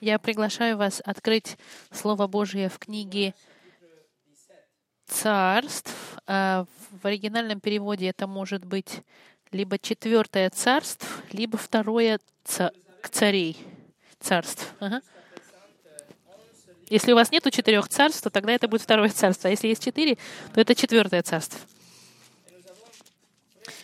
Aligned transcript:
Я 0.00 0.18
приглашаю 0.18 0.78
вас 0.78 1.02
открыть 1.04 1.58
Слово 1.92 2.26
Божье 2.26 2.70
в 2.70 2.78
книге 2.78 3.34
царств. 5.06 5.94
А 6.26 6.64
в 7.02 7.06
оригинальном 7.06 7.60
переводе 7.60 8.08
это 8.08 8.26
может 8.26 8.64
быть 8.64 9.02
либо 9.52 9.78
четвертое 9.78 10.48
царство, 10.48 11.06
либо 11.32 11.58
второе 11.58 12.18
ца- 12.44 12.72
царей 13.10 13.58
царств. 14.20 14.72
Ага. 14.80 15.02
Если 16.88 17.12
у 17.12 17.14
вас 17.14 17.30
нету 17.30 17.50
четырех 17.50 17.86
царств, 17.88 18.22
то 18.22 18.30
тогда 18.30 18.52
это 18.52 18.68
будет 18.68 18.80
второе 18.80 19.10
царство. 19.10 19.48
А 19.48 19.50
если 19.50 19.68
есть 19.68 19.84
четыре, 19.84 20.16
то 20.54 20.62
это 20.62 20.74
четвертое 20.74 21.22
царство. 21.22 21.60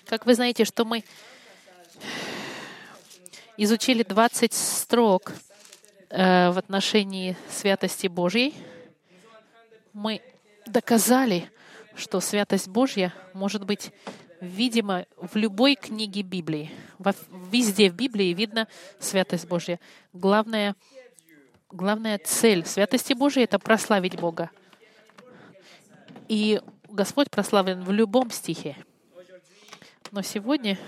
Как 0.06 0.24
вы 0.24 0.34
знаете, 0.34 0.64
что 0.64 0.86
мы 0.86 1.04
изучили 3.58 4.02
20 4.02 4.54
строк 4.54 5.32
э, 6.16 6.50
в 6.50 6.58
отношении 6.58 7.36
святости 7.50 8.06
Божьей, 8.06 8.54
мы 9.92 10.22
доказали, 10.66 11.50
что 11.94 12.20
святость 12.20 12.68
Божья 12.68 13.12
может 13.34 13.64
быть 13.64 13.92
видима 14.40 15.06
в 15.16 15.36
любой 15.36 15.74
книге 15.74 16.22
Библии. 16.22 16.70
Везде 17.50 17.90
в 17.90 17.94
Библии 17.94 18.32
видно 18.32 18.66
святость 18.98 19.46
Божья. 19.46 19.78
Главная, 20.12 20.74
главная 21.70 22.18
цель 22.18 22.64
святости 22.64 23.12
Божьей— 23.12 23.44
это 23.44 23.58
прославить 23.58 24.18
Бога. 24.18 24.50
И 26.28 26.60
Господь 26.88 27.30
прославлен 27.30 27.84
в 27.84 27.92
любом 27.92 28.30
стихе. 28.30 28.76
Но 30.12 30.22
сегодня 30.22 30.78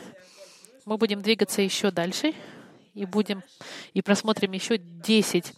мы 0.85 0.97
будем 0.97 1.21
двигаться 1.21 1.61
еще 1.61 1.91
дальше 1.91 2.35
и 2.99 3.05
будем 3.05 3.43
и 3.95 4.03
просмотрим 4.03 4.53
еще 4.53 4.77
10 4.77 5.53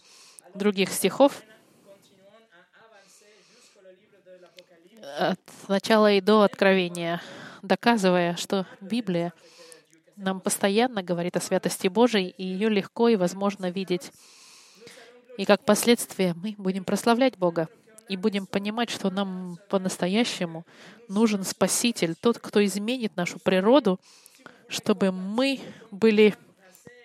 других 0.53 0.91
стихов 0.91 1.41
от 5.17 5.39
начала 5.67 6.11
и 6.11 6.21
до 6.21 6.43
Откровения, 6.43 7.21
доказывая, 7.63 8.35
что 8.35 8.67
Библия 8.79 9.33
нам 10.15 10.39
постоянно 10.39 11.01
говорит 11.01 11.35
о 11.35 11.41
святости 11.41 11.87
Божией, 11.87 12.29
и 12.37 12.45
ее 12.45 12.69
легко 12.69 13.09
и 13.09 13.15
возможно 13.15 13.71
видеть. 13.71 14.11
И 15.37 15.45
как 15.45 15.65
последствие 15.65 16.35
мы 16.35 16.53
будем 16.57 16.83
прославлять 16.83 17.37
Бога 17.37 17.69
и 18.07 18.17
будем 18.17 18.45
понимать, 18.45 18.91
что 18.91 19.09
нам 19.09 19.57
по-настоящему 19.69 20.65
нужен 21.07 21.43
Спаситель, 21.43 22.13
тот, 22.13 22.37
кто 22.37 22.63
изменит 22.63 23.15
нашу 23.15 23.39
природу, 23.39 23.99
чтобы 24.67 25.11
мы 25.11 25.59
были 25.89 26.35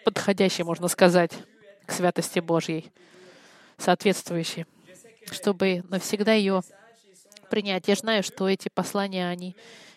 подходящие, 0.06 0.64
можно 0.64 0.86
сказать, 0.86 1.32
к 1.84 1.90
святости 1.90 2.38
Божьей, 2.38 2.92
соответствующие, 3.76 4.68
чтобы 5.32 5.82
навсегда 5.88 6.32
ее 6.32 6.62
принять. 7.50 7.88
Я 7.88 7.96
знаю, 7.96 8.22
что 8.22 8.48
эти 8.48 8.68
послания, 8.68 9.28
они 9.28 9.56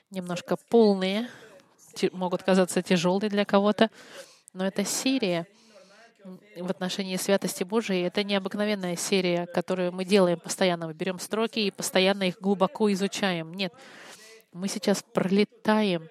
немножко 0.09 0.55
полные, 0.55 1.29
могут 2.11 2.41
казаться 2.41 2.81
тяжелые 2.81 3.29
для 3.29 3.45
кого-то, 3.45 3.91
но 4.53 4.65
это 4.65 4.83
серия— 4.83 5.45
в 6.57 6.69
отношении 6.69 7.15
святости 7.15 7.63
Божией. 7.63 8.01
Это 8.01 8.23
необыкновенная 8.23 8.95
серия, 8.95 9.45
которую 9.45 9.91
мы 9.91 10.05
делаем 10.05 10.39
постоянно. 10.39 10.87
Мы 10.87 10.93
берем 10.93 11.19
строки 11.19 11.59
и 11.59 11.71
постоянно 11.71 12.23
их 12.23 12.41
глубоко 12.41 12.91
изучаем. 12.91 13.53
Нет, 13.53 13.73
мы 14.51 14.67
сейчас 14.67 15.03
пролетаем, 15.13 16.09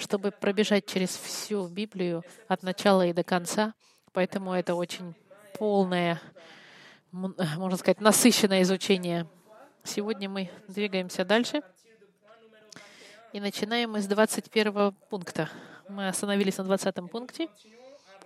чтобы 0.00 0.30
пробежать 0.30 0.86
через 0.86 1.10
всю 1.10 1.68
Библию 1.68 2.24
от 2.48 2.62
начала 2.62 3.06
и 3.06 3.12
до 3.12 3.22
конца. 3.22 3.74
Поэтому 4.12 4.52
это 4.52 4.74
очень 4.74 5.14
полное, 5.58 6.20
можно 7.12 7.76
сказать, 7.76 8.00
насыщенное 8.00 8.62
изучение. 8.62 9.26
Сегодня 9.84 10.28
мы 10.28 10.50
двигаемся 10.68 11.24
дальше. 11.24 11.62
И 13.32 13.40
начинаем 13.40 13.92
мы 13.92 14.00
с 14.00 14.06
21 14.06 14.92
пункта. 15.08 15.48
Мы 15.88 16.08
остановились 16.08 16.58
на 16.58 16.64
20 16.64 17.10
пункте. 17.10 17.48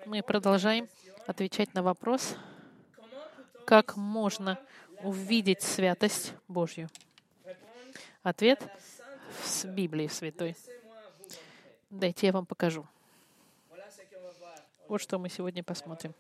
Мы 0.07 0.23
продолжаем 0.23 0.89
отвечать 1.27 1.75
на 1.75 1.83
вопрос, 1.83 2.37
как 3.67 3.97
можно 3.97 4.59
увидеть 5.03 5.63
святость 5.63 6.33
Божью. 6.49 6.89
Ответ 8.23 8.63
с 9.45 9.65
Библии 9.65 10.07
Святой. 10.07 10.57
Дайте 11.95 12.27
я 12.27 12.33
вам 12.33 12.45
покажу. 12.45 12.85
Вот 14.89 15.01
что 15.01 15.17
мы 15.21 15.29
сегодня 15.29 15.63
посмотрим. 15.63 16.13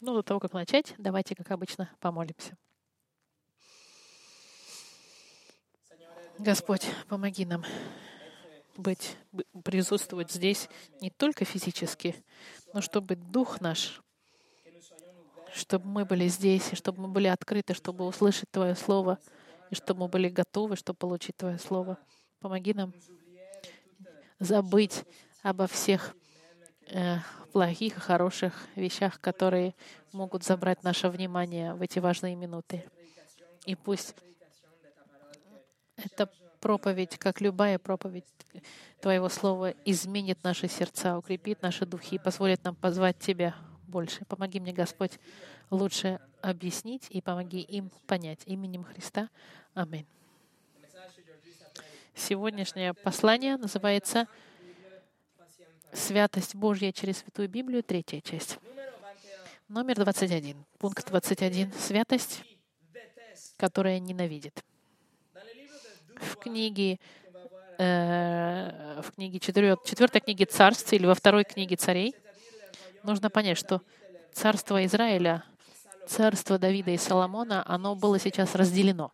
Ну, 0.00 0.14
до 0.14 0.22
того, 0.22 0.40
как 0.40 0.54
начать, 0.54 0.94
давайте, 0.96 1.34
как 1.34 1.50
обычно, 1.50 1.90
помолимся. 2.00 2.56
Господь, 6.38 6.86
помоги 7.06 7.44
нам 7.44 7.62
быть, 8.78 9.18
присутствовать 9.62 10.30
здесь 10.30 10.70
не 11.02 11.10
только 11.10 11.44
физически, 11.44 12.16
но 12.72 12.80
чтобы 12.80 13.14
Дух 13.16 13.60
наш 13.60 14.00
чтобы 15.52 15.86
мы 15.86 16.04
были 16.04 16.28
здесь, 16.28 16.72
и 16.72 16.76
чтобы 16.76 17.02
мы 17.02 17.08
были 17.08 17.26
открыты, 17.26 17.74
чтобы 17.74 18.06
услышать 18.06 18.48
Твое 18.52 18.74
Слово, 18.74 19.18
и 19.68 19.74
чтобы 19.74 20.00
мы 20.00 20.08
были 20.08 20.28
готовы, 20.28 20.76
чтобы 20.76 20.96
получить 20.96 21.36
Твое 21.36 21.58
Слово. 21.58 21.98
Помоги 22.38 22.72
нам 22.72 22.94
забыть 24.40 25.04
обо 25.42 25.66
всех 25.66 26.16
э, 26.88 27.18
плохих 27.52 27.96
и 27.96 28.00
хороших 28.00 28.66
вещах, 28.74 29.20
которые 29.20 29.74
могут 30.12 30.42
забрать 30.42 30.82
наше 30.82 31.08
внимание 31.08 31.74
в 31.74 31.82
эти 31.82 31.98
важные 31.98 32.34
минуты. 32.34 32.84
И 33.66 33.74
пусть 33.76 34.14
эта 35.96 36.28
проповедь, 36.60 37.18
как 37.18 37.40
любая 37.40 37.78
проповедь 37.78 38.24
Твоего 39.00 39.28
Слова, 39.28 39.70
изменит 39.84 40.42
наши 40.42 40.68
сердца, 40.68 41.16
укрепит 41.16 41.62
наши 41.62 41.86
духи 41.86 42.16
и 42.16 42.18
позволит 42.18 42.64
нам 42.64 42.74
позвать 42.74 43.18
Тебя 43.18 43.54
больше. 43.86 44.24
Помоги 44.24 44.60
мне, 44.60 44.72
Господь, 44.72 45.18
лучше 45.70 46.18
объяснить 46.42 47.06
и 47.10 47.20
помоги 47.20 47.60
им 47.60 47.90
понять. 48.06 48.40
Именем 48.46 48.84
Христа. 48.84 49.28
Аминь. 49.74 50.06
Сегодняшнее 52.20 52.92
послание 52.92 53.56
называется 53.56 54.28
«Святость 55.94 56.54
Божья 56.54 56.92
через 56.92 57.18
Святую 57.18 57.48
Библию», 57.48 57.82
третья 57.82 58.20
часть. 58.20 58.58
Номер 59.68 59.96
21, 59.96 60.66
пункт 60.78 61.08
21. 61.08 61.72
Святость, 61.72 62.44
которая 63.56 63.98
ненавидит. 64.00 64.62
В 66.16 66.36
книге 66.36 67.00
э, 67.78 69.00
в 69.02 69.12
книге 69.12 69.40
четвертой, 69.40 69.88
четвертой 69.88 70.20
книге 70.20 70.44
царств 70.44 70.92
или 70.92 71.06
во 71.06 71.14
второй 71.14 71.44
книге 71.44 71.76
царей 71.76 72.14
нужно 73.02 73.30
понять, 73.30 73.56
что 73.56 73.80
царство 74.34 74.84
Израиля, 74.84 75.42
царство 76.06 76.58
Давида 76.58 76.90
и 76.90 76.98
Соломона, 76.98 77.64
оно 77.66 77.96
было 77.96 78.18
сейчас 78.18 78.54
разделено. 78.54 79.10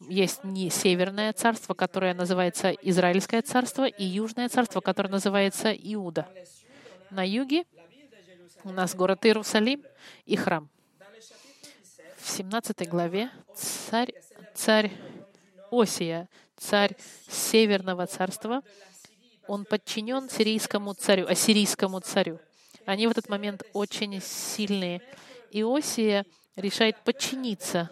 Есть 0.00 0.44
не 0.44 0.70
северное 0.70 1.32
царство, 1.32 1.74
которое 1.74 2.14
называется 2.14 2.70
Израильское 2.70 3.42
царство, 3.42 3.86
и 3.86 4.04
южное 4.04 4.48
царство, 4.48 4.80
которое 4.80 5.08
называется 5.08 5.72
Иуда. 5.72 6.28
На 7.10 7.26
юге 7.26 7.64
у 8.64 8.70
нас 8.70 8.94
город 8.94 9.26
Иерусалим 9.26 9.82
и 10.24 10.36
храм. 10.36 10.68
В 12.18 12.28
17 12.28 12.88
главе 12.88 13.30
царь, 13.54 14.12
царь 14.54 14.92
Осия, 15.70 16.28
царь 16.56 16.96
Северного 17.28 18.06
царства, 18.06 18.62
он 19.46 19.64
подчинен 19.64 20.28
сирийскому 20.28 20.94
царю, 20.94 21.26
ассирийскому 21.26 22.00
царю. 22.00 22.38
Они 22.84 23.06
в 23.06 23.10
этот 23.10 23.28
момент 23.28 23.62
очень 23.72 24.20
сильные. 24.20 25.00
Иосия 25.50 26.24
решает 26.56 27.02
подчиниться 27.04 27.90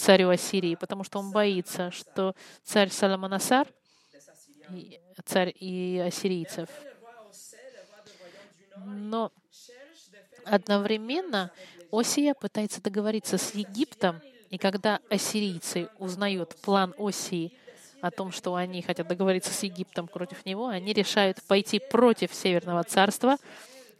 царю 0.00 0.30
Ассирии, 0.30 0.74
потому 0.74 1.04
что 1.04 1.18
он 1.18 1.30
боится, 1.30 1.90
что 1.90 2.34
царь 2.64 2.90
Саламанасар, 2.90 3.66
царь 5.24 5.54
и 5.60 6.02
ассирийцев. 6.04 6.68
Но 8.86 9.30
одновременно 10.44 11.50
Осия 11.92 12.34
пытается 12.34 12.80
договориться 12.80 13.36
с 13.36 13.54
Египтом, 13.54 14.20
и 14.48 14.56
когда 14.56 15.00
ассирийцы 15.10 15.88
узнают 15.98 16.56
план 16.62 16.94
Осии 16.98 17.52
о 18.00 18.10
том, 18.10 18.32
что 18.32 18.54
они 18.54 18.80
хотят 18.80 19.06
договориться 19.06 19.52
с 19.52 19.62
Египтом 19.62 20.08
против 20.08 20.46
него, 20.46 20.68
они 20.68 20.94
решают 20.94 21.42
пойти 21.42 21.78
против 21.78 22.34
Северного 22.34 22.84
царства 22.84 23.36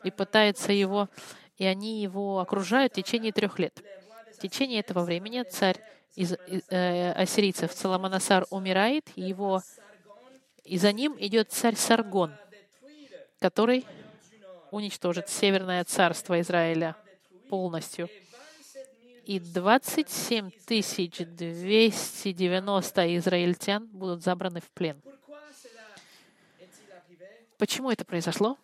и 0.03 0.11
пытаются 0.11 0.73
его, 0.73 1.11
и 1.59 1.67
они 1.67 2.01
его 2.01 2.39
окружают 2.39 2.93
в 2.93 2.97
течение 2.97 3.33
трех 3.33 3.59
лет. 3.59 3.83
Течение 4.41 4.81
этого 4.81 5.05
времени 5.05 5.43
царь 5.43 5.79
из 6.17 6.33
э, 6.33 7.13
ассирийцев 7.13 7.73
Саламанасар 7.73 8.47
умирает, 8.51 9.09
его, 9.15 9.63
и 10.65 10.79
за 10.79 10.93
ним 10.93 11.17
идет 11.19 11.53
царь 11.53 11.77
Саргон, 11.77 12.35
который 13.39 13.87
уничтожит 14.71 15.29
Северное 15.29 15.85
царство 15.85 16.41
Израиля. 16.41 16.97
полностью. 17.51 18.09
И 19.27 19.39
27 19.39 20.51
290 20.67 23.17
израильтян 23.17 23.87
будут 23.87 24.23
забраны 24.23 24.61
в 24.61 24.71
плен. 24.71 25.01
Почему 27.59 27.91
это 27.91 28.05
произошло? 28.05 28.57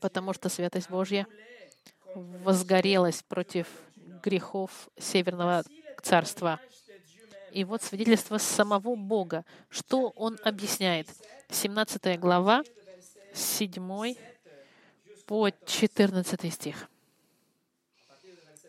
Потому 0.00 0.32
что 0.32 0.48
святость 0.48 0.88
Божья 0.88 1.26
возгорелась 2.14 3.22
против 3.22 3.66
грехов 4.22 4.88
Северного 4.98 5.64
Царства. 6.02 6.60
И 7.52 7.64
вот 7.64 7.82
свидетельство 7.82 8.38
самого 8.38 8.96
Бога. 8.96 9.44
Что 9.68 10.08
Он 10.10 10.38
объясняет? 10.42 11.08
17 11.50 12.18
глава, 12.18 12.62
7 13.34 14.14
по 15.26 15.50
14 15.50 16.52
стих. 16.52 16.88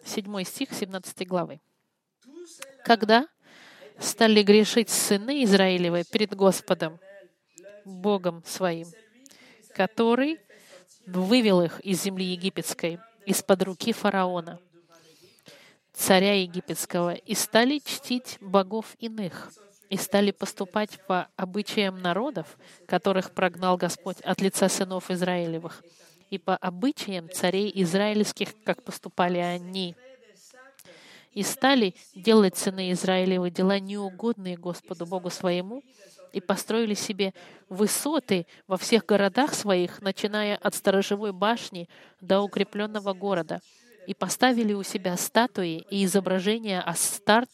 7 0.03 0.43
стих 0.43 0.73
17 0.73 1.27
главы. 1.27 1.61
Когда 2.83 3.27
стали 3.99 4.43
грешить 4.43 4.89
сыны 4.89 5.43
Израилевы 5.43 6.03
перед 6.11 6.35
Господом, 6.35 6.99
Богом 7.85 8.43
своим, 8.45 8.87
который 9.73 10.39
вывел 11.05 11.61
их 11.61 11.79
из 11.81 12.03
земли 12.03 12.25
египетской, 12.25 12.99
из-под 13.25 13.63
руки 13.63 13.93
фараона, 13.93 14.59
царя 15.93 16.41
египетского, 16.41 17.13
и 17.13 17.35
стали 17.35 17.79
чтить 17.79 18.37
богов 18.41 18.95
иных, 18.99 19.51
и 19.89 19.97
стали 19.97 20.31
поступать 20.31 20.99
по 21.07 21.27
обычаям 21.35 22.01
народов, 22.01 22.57
которых 22.87 23.31
прогнал 23.31 23.77
Господь 23.77 24.19
от 24.21 24.41
лица 24.41 24.67
сынов 24.69 25.11
Израилевых, 25.11 25.83
и 26.29 26.39
по 26.39 26.55
обычаям 26.57 27.29
царей 27.29 27.71
израильских, 27.75 28.49
как 28.63 28.81
поступали 28.83 29.37
они. 29.37 29.95
И 31.31 31.43
стали 31.43 31.95
делать 32.15 32.57
сыны 32.57 32.91
Израилевы 32.91 33.51
дела 33.51 33.79
неугодные 33.79 34.57
Господу 34.57 35.05
Богу 35.05 35.29
своему, 35.29 35.83
и 36.31 36.41
построили 36.41 36.95
себе 36.95 37.33
высоты 37.69 38.47
во 38.67 38.77
всех 38.77 39.05
городах 39.05 39.53
своих, 39.53 40.01
начиная 40.01 40.55
от 40.57 40.73
сторожевой 40.73 41.31
башни 41.31 41.87
до 42.19 42.41
укрепленного 42.41 43.13
города, 43.13 43.61
и 44.07 44.13
поставили 44.13 44.73
у 44.73 44.83
себя 44.83 45.17
статуи 45.17 45.85
и 45.89 46.05
изображения 46.05 46.81
Астарт 46.81 47.49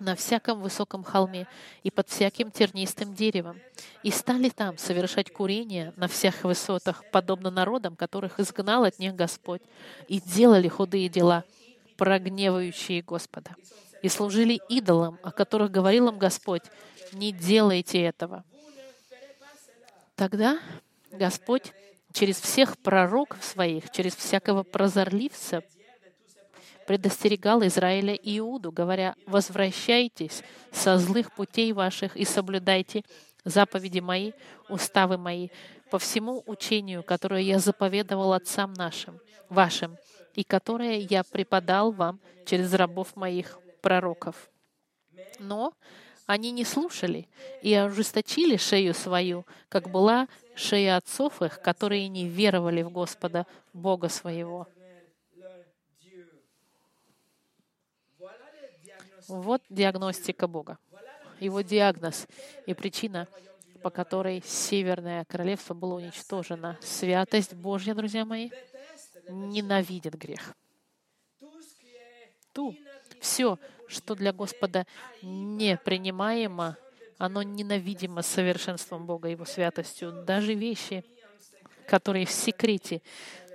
на 0.00 0.14
всяком 0.14 0.60
высоком 0.60 1.02
холме 1.02 1.46
и 1.82 1.90
под 1.90 2.08
всяким 2.08 2.50
тернистым 2.50 3.14
деревом, 3.14 3.58
и 4.02 4.10
стали 4.10 4.48
там 4.48 4.78
совершать 4.78 5.32
курение 5.32 5.92
на 5.96 6.08
всех 6.08 6.44
высотах, 6.44 7.04
подобно 7.10 7.50
народам, 7.50 7.96
которых 7.96 8.38
изгнал 8.38 8.84
от 8.84 8.98
них 8.98 9.14
Господь, 9.14 9.62
и 10.06 10.20
делали 10.20 10.68
худые 10.68 11.08
дела, 11.08 11.44
прогневающие 11.96 13.02
Господа, 13.02 13.56
и 14.02 14.08
служили 14.08 14.60
идолам, 14.68 15.18
о 15.22 15.32
которых 15.32 15.70
говорил 15.70 16.08
им 16.08 16.18
Господь, 16.18 16.62
не 17.12 17.32
делайте 17.32 18.00
этого. 18.00 18.44
Тогда 20.14 20.58
Господь 21.10 21.72
через 22.12 22.40
всех 22.40 22.78
пророков 22.78 23.44
своих, 23.44 23.90
через 23.90 24.14
всякого 24.14 24.62
прозорливца 24.62 25.62
предостерегал 26.86 27.62
Израиля 27.66 28.14
и 28.14 28.38
Иуду, 28.38 28.72
говоря, 28.72 29.14
«Возвращайтесь 29.26 30.42
со 30.72 30.96
злых 30.98 31.32
путей 31.34 31.72
ваших 31.72 32.16
и 32.16 32.24
соблюдайте 32.24 33.04
заповеди 33.44 34.00
мои, 34.00 34.32
уставы 34.68 35.18
мои, 35.18 35.48
по 35.90 35.98
всему 35.98 36.42
учению, 36.46 37.02
которое 37.02 37.42
я 37.42 37.58
заповедовал 37.58 38.32
отцам 38.32 38.72
нашим, 38.72 39.20
вашим, 39.50 39.96
и 40.34 40.44
которое 40.44 40.98
я 40.98 41.24
преподал 41.24 41.92
вам 41.92 42.20
через 42.46 42.72
рабов 42.72 43.16
моих 43.16 43.58
пророков». 43.82 44.50
Но 45.38 45.74
они 46.28 46.50
не 46.50 46.64
слушали 46.66 47.26
и 47.62 47.72
ожесточили 47.72 48.58
шею 48.58 48.92
свою, 48.92 49.46
как 49.70 49.88
была 49.88 50.28
шея 50.54 50.98
отцов 50.98 51.40
их, 51.40 51.62
которые 51.62 52.06
не 52.08 52.28
веровали 52.28 52.82
в 52.82 52.90
Господа, 52.90 53.46
Бога 53.72 54.10
своего. 54.10 54.68
Вот 59.26 59.62
диагностика 59.70 60.46
Бога. 60.46 60.78
Его 61.40 61.62
диагноз 61.62 62.26
и 62.66 62.74
причина, 62.74 63.26
по 63.82 63.88
которой 63.88 64.42
Северное 64.44 65.24
Королевство 65.24 65.72
было 65.72 65.94
уничтожено. 65.94 66.78
Святость 66.82 67.54
Божья, 67.54 67.94
друзья 67.94 68.26
мои, 68.26 68.50
ненавидит 69.30 70.14
грех. 70.14 70.54
Ту, 72.52 72.76
все, 73.20 73.58
что 73.86 74.14
для 74.14 74.32
Господа 74.32 74.86
непринимаемо, 75.22 76.76
оно 77.16 77.42
ненавидимо 77.42 78.22
совершенством 78.22 79.06
Бога, 79.06 79.28
Его 79.28 79.44
святостью. 79.44 80.24
Даже 80.24 80.54
вещи, 80.54 81.04
которые 81.86 82.26
в 82.26 82.30
секрете 82.30 83.02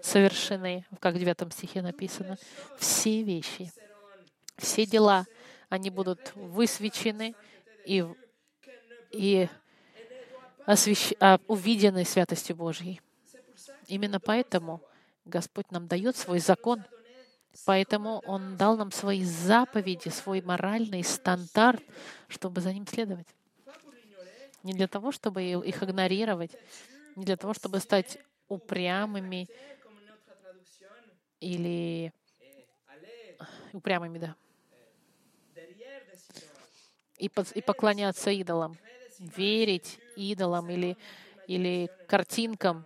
совершены, 0.02 0.86
как 1.00 1.16
в 1.16 1.20
9 1.20 1.54
стихе 1.54 1.82
написано, 1.82 2.38
все 2.78 3.24
вещи, 3.24 3.72
все 4.58 4.86
дела, 4.86 5.26
они 5.70 5.90
будут 5.90 6.34
высвечены 6.36 7.36
и, 7.86 8.06
и 9.12 9.48
освящ... 10.66 11.14
а, 11.20 11.40
увидены 11.48 12.06
святостью 12.06 12.56
Божьей. 12.56 13.02
Именно 13.88 14.20
поэтому 14.20 14.82
Господь 15.26 15.72
нам 15.72 15.88
дает 15.88 16.16
свой 16.18 16.40
закон, 16.40 16.84
Поэтому 17.66 18.22
Он 18.26 18.58
дал 18.58 18.78
нам 18.78 18.92
свои 18.92 19.24
заповеди, 19.24 20.10
свой 20.10 20.42
моральный 20.42 21.04
стандарт, 21.04 21.84
чтобы 22.28 22.62
за 22.62 22.74
ним 22.74 22.88
следовать. 22.88 23.28
Не 24.64 24.74
для 24.74 24.88
того, 24.88 25.12
чтобы 25.12 25.44
их 25.44 25.84
игнорировать, 25.84 26.52
не 27.16 27.26
для 27.26 27.38
того, 27.38 27.54
чтобы 27.54 27.80
стать 27.80 28.18
упрямыми 28.48 29.48
или 31.40 32.14
упрямыми, 33.74 34.18
да. 34.20 34.36
И, 37.18 37.30
под, 37.30 37.52
и 37.52 37.62
поклоняться 37.62 38.32
идолам, 38.32 38.78
верить 39.20 40.00
идолам 40.16 40.70
или, 40.70 40.98
или 41.48 41.90
картинкам, 42.08 42.86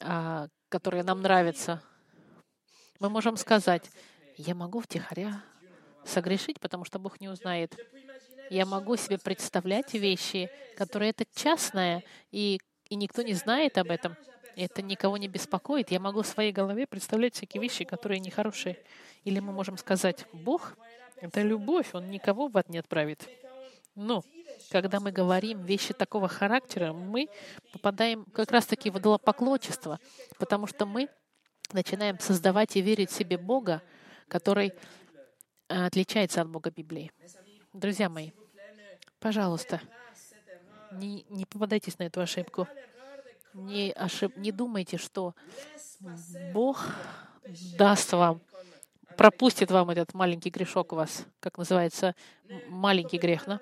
а, 0.00 0.48
которые 0.68 1.02
нам 1.02 1.22
нравятся, 1.22 1.82
мы 3.00 3.08
можем 3.08 3.36
сказать, 3.36 3.90
я 4.36 4.54
могу 4.54 4.80
втихаря 4.80 5.42
согрешить, 6.04 6.60
потому 6.60 6.84
что 6.84 6.98
Бог 6.98 7.20
не 7.20 7.28
узнает. 7.28 7.74
Я 8.50 8.66
могу 8.66 8.96
себе 8.96 9.18
представлять 9.18 9.94
вещи, 9.94 10.50
которые 10.76 11.10
это 11.10 11.24
частное, 11.34 12.04
и, 12.30 12.60
и 12.88 12.96
никто 12.96 13.22
не 13.22 13.34
знает 13.34 13.78
об 13.78 13.90
этом. 13.90 14.16
Это 14.56 14.82
никого 14.82 15.16
не 15.16 15.28
беспокоит. 15.28 15.90
Я 15.90 16.00
могу 16.00 16.22
в 16.22 16.26
своей 16.26 16.52
голове 16.52 16.86
представлять 16.86 17.34
всякие 17.34 17.62
вещи, 17.62 17.84
которые 17.84 18.20
нехорошие. 18.20 18.76
Или 19.24 19.40
мы 19.40 19.52
можем 19.52 19.78
сказать, 19.78 20.26
Бог— 20.32 20.76
это 21.20 21.42
любовь, 21.42 21.94
Он 21.94 22.10
никого 22.10 22.48
в 22.48 22.56
ад 22.58 22.68
не 22.68 22.78
отправит. 22.78 23.28
Но 23.94 24.22
когда 24.70 25.00
мы 25.00 25.10
говорим 25.10 25.62
вещи 25.62 25.94
такого 25.94 26.28
характера, 26.28 26.92
мы 26.92 27.28
попадаем 27.72 28.24
как 28.26 28.50
раз-таки 28.50 28.90
в 28.90 28.98
идолопоклончество, 28.98 29.98
потому 30.38 30.66
что 30.66 30.84
мы 30.86 31.08
начинаем 31.72 32.18
создавать 32.18 32.76
и 32.76 32.80
верить 32.80 33.10
себе 33.10 33.38
Бога, 33.38 33.82
который 34.28 34.72
э, 35.68 35.86
отличается 35.86 36.40
от 36.40 36.48
Бога 36.48 36.70
Библии. 36.70 37.12
Друзья 37.72 38.08
мои, 38.08 38.30
пожалуйста, 39.18 39.80
не, 40.92 41.24
не 41.28 41.44
попадайтесь 41.46 41.98
на 41.98 42.04
эту 42.04 42.20
ошибку. 42.20 42.66
Не, 43.54 43.92
ошиб, 43.92 44.36
не 44.36 44.52
думайте, 44.52 44.96
что 44.96 45.34
Бог 46.52 46.86
даст 47.76 48.12
вам, 48.12 48.40
пропустит 49.16 49.70
вам 49.70 49.90
этот 49.90 50.14
маленький 50.14 50.50
грешок 50.50 50.92
у 50.92 50.96
вас, 50.96 51.26
как 51.40 51.58
называется, 51.58 52.14
маленький 52.68 53.18
грех. 53.18 53.44
Да? 53.46 53.60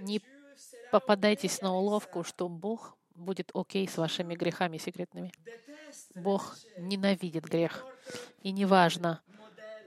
Не 0.00 0.20
попадайтесь 0.90 1.60
на 1.60 1.74
уловку, 1.74 2.24
что 2.24 2.48
Бог 2.48 2.96
будет 3.14 3.50
окей 3.54 3.86
с 3.88 3.96
вашими 3.96 4.34
грехами 4.34 4.78
секретными. 4.78 5.32
Бог 6.14 6.56
ненавидит 6.78 7.44
грех. 7.44 7.84
И 8.42 8.52
неважно, 8.52 9.22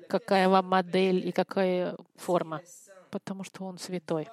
какая 0.10 0.50
вам 0.50 0.68
модель 0.68 1.28
и 1.28 1.32
какая 1.32 1.98
форма, 2.16 2.62
потому 3.12 3.44
что 3.44 3.66
Он 3.66 3.78
святой. 3.78 4.28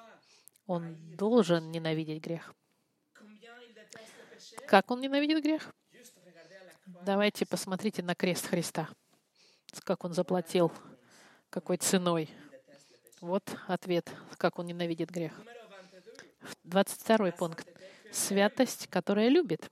Он 0.66 0.96
должен 1.16 1.70
ненавидеть 1.70 2.22
грех. 2.22 2.54
Как 4.66 4.90
Он 4.90 5.00
ненавидит 5.00 5.42
грех? 5.42 5.74
Давайте 6.86 7.46
посмотрите 7.46 8.02
на 8.02 8.14
крест 8.14 8.46
Христа. 8.46 8.88
Как 9.84 10.04
Он 10.04 10.12
заплатил, 10.12 10.72
какой 11.50 11.76
ценой. 11.76 12.30
Вот 13.20 13.56
ответ, 13.66 14.10
как 14.36 14.58
Он 14.58 14.66
ненавидит 14.66 15.10
грех. 15.10 15.32
22 16.64 17.32
пункт. 17.32 17.66
Святость, 18.12 18.86
которая 18.88 19.28
любит. 19.28 19.70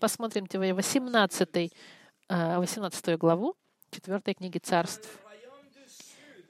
Посмотрим 0.00 0.46
18 0.46 1.72
18 2.28 3.18
главу 3.18 3.56
4 3.90 4.34
книги 4.34 4.58
царств. 4.58 5.08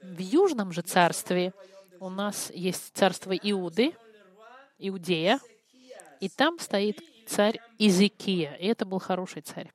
В 0.01 0.19
Южном 0.19 0.71
же 0.71 0.81
царстве 0.81 1.53
у 1.99 2.09
нас 2.09 2.51
есть 2.51 2.95
царство 2.95 3.33
Иуды, 3.33 3.95
Иудея, 4.77 5.39
и 6.19 6.29
там 6.29 6.59
стоит 6.59 7.01
царь 7.27 7.59
Изикия, 7.77 8.53
и 8.55 8.67
это 8.67 8.85
был 8.85 8.99
хороший 8.99 9.41
царь. 9.41 9.71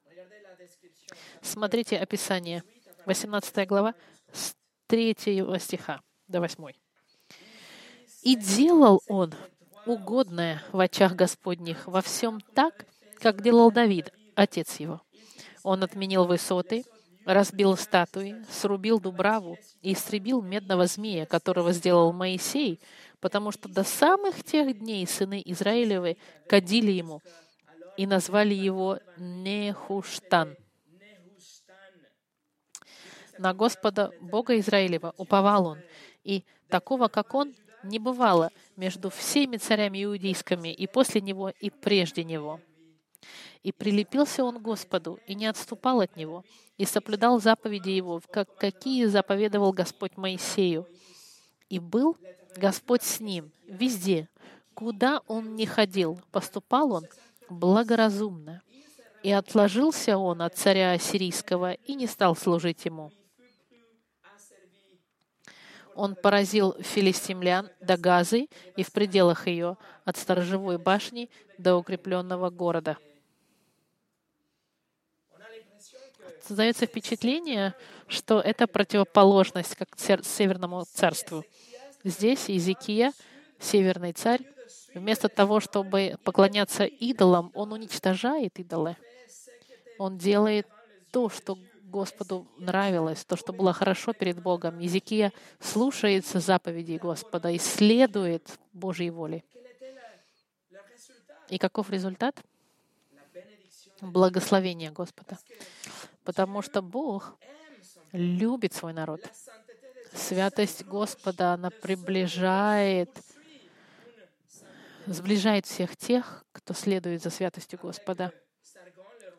Смотрите 1.43 1.99
описание, 1.99 2.63
18 3.07 3.67
глава, 3.69 3.95
с 4.33 4.55
3 4.87 5.17
стиха 5.59 6.01
до 6.29 6.41
8. 6.41 6.73
«И 8.23 8.37
делал 8.37 9.01
он 9.09 9.35
угодное 9.87 10.63
в 10.73 10.79
очах 10.79 11.15
Господних 11.15 11.87
во 11.87 12.03
всем 12.03 12.41
так, 12.41 12.87
как 13.21 13.43
делал 13.43 13.71
Давид, 13.71 14.13
отец 14.35 14.81
его. 14.81 15.01
Он 15.63 15.83
отменил 15.83 16.25
высоты, 16.25 16.85
разбил 17.25 17.77
статуи, 17.77 18.37
срубил 18.51 18.99
дубраву 18.99 19.59
и 19.83 19.93
истребил 19.93 20.43
медного 20.43 20.87
змея, 20.87 21.27
которого 21.27 21.73
сделал 21.73 22.13
Моисей, 22.13 22.81
потому 23.21 23.53
что 23.53 23.69
до 23.69 23.85
самых 23.85 24.43
тех 24.43 24.79
дней 24.79 25.07
сыны 25.07 25.43
Израилевы 25.45 26.17
кадили 26.49 26.91
ему 26.91 27.23
и 27.97 28.07
назвали 28.07 28.55
его 28.55 28.99
Нехуштан. 29.19 30.57
На 33.39 33.55
Господа 33.55 34.11
Бога 34.21 34.59
Израилева 34.59 35.15
уповал 35.17 35.67
он, 35.67 35.79
и 36.25 36.45
такого, 36.69 37.09
как 37.09 37.35
он, 37.35 37.55
не 37.83 37.99
бывало 37.99 38.51
между 38.77 39.09
всеми 39.09 39.57
царями 39.57 40.05
иудейскими 40.05 40.73
и 40.73 40.87
после 40.87 41.21
него, 41.23 41.49
и 41.49 41.71
прежде 41.71 42.25
него. 42.25 42.61
И 43.63 43.73
прилепился 43.73 44.43
он 44.43 44.59
к 44.59 44.63
Господу, 44.63 45.19
и 45.27 45.35
не 45.35 45.47
отступал 45.47 46.01
от 46.01 46.17
него, 46.17 46.45
и 46.79 46.87
соблюдал 46.87 47.41
заповеди 47.41 47.91
его, 47.91 48.21
как 48.31 48.57
какие 48.57 49.05
заповедовал 49.05 49.73
Господь 49.73 50.17
Моисею. 50.17 50.87
И 51.69 51.79
был 51.79 52.17
Господь 52.57 53.03
с 53.03 53.21
ним 53.21 53.53
везде, 53.67 54.29
куда 54.75 55.21
он 55.27 55.57
не 55.57 55.67
ходил, 55.67 56.19
поступал 56.33 56.93
он 56.93 57.07
благоразумно. 57.51 58.63
И 59.23 59.31
отложился 59.31 60.17
он 60.17 60.41
от 60.41 60.57
царя 60.57 60.93
Ассирийского 60.93 61.75
и 61.75 61.95
не 61.95 62.07
стал 62.07 62.35
служить 62.35 62.87
ему. 62.87 63.13
Он 65.95 66.15
поразил 66.15 66.75
филистимлян 66.81 67.69
до 67.83 67.99
Газы 67.99 68.49
и 68.77 68.83
в 68.83 68.91
пределах 68.91 69.47
ее, 69.47 69.77
от 70.07 70.17
сторожевой 70.17 70.79
башни 70.79 71.29
до 71.59 71.77
укрепленного 71.77 72.49
города. 72.49 72.97
Создается 76.47 76.87
впечатление, 76.87 77.75
что 78.09 78.41
это 78.41 78.67
противоположность 78.67 79.77
как 79.77 79.89
Северному 79.99 80.85
царству. 80.85 81.45
Здесь 82.03 82.49
Иезекия, 82.49 83.13
северный 83.59 84.13
царь, 84.13 84.41
вместо 84.95 85.29
того, 85.29 85.61
чтобы 85.61 86.17
поклоняться 86.25 86.85
идолам, 86.85 87.51
он 87.55 87.73
уничтожает 87.73 88.59
идолы. 88.59 88.97
Он 89.99 90.17
делает 90.17 90.67
то, 91.11 91.29
что 91.29 91.59
Господу 91.83 92.47
нравилось, 92.57 93.25
то, 93.25 93.37
что 93.37 93.53
было 93.53 93.73
хорошо 93.73 94.13
перед 94.13 94.41
Богом. 94.41 94.79
Езекия 94.79 95.33
слушается 95.59 96.41
заповедей 96.41 96.99
Господа, 96.99 97.55
исследует 97.55 98.59
Божьей 98.73 99.11
воли. 99.11 99.45
И 101.49 101.59
каков 101.59 101.91
результат? 101.91 102.41
Благословение 104.01 104.91
Господа. 104.91 105.39
Потому 106.25 106.63
что 106.63 106.83
Бог 106.83 107.37
любит 108.13 108.73
свой 108.73 108.93
народ. 108.93 109.21
Святость 110.15 110.85
Господа, 110.85 111.53
она 111.53 111.71
приближает, 111.71 113.11
сближает 115.07 115.67
всех 115.67 115.97
тех, 115.97 116.45
кто 116.53 116.75
следует 116.75 117.23
за 117.23 117.31
святостью 117.31 117.79
Господа. 117.81 118.33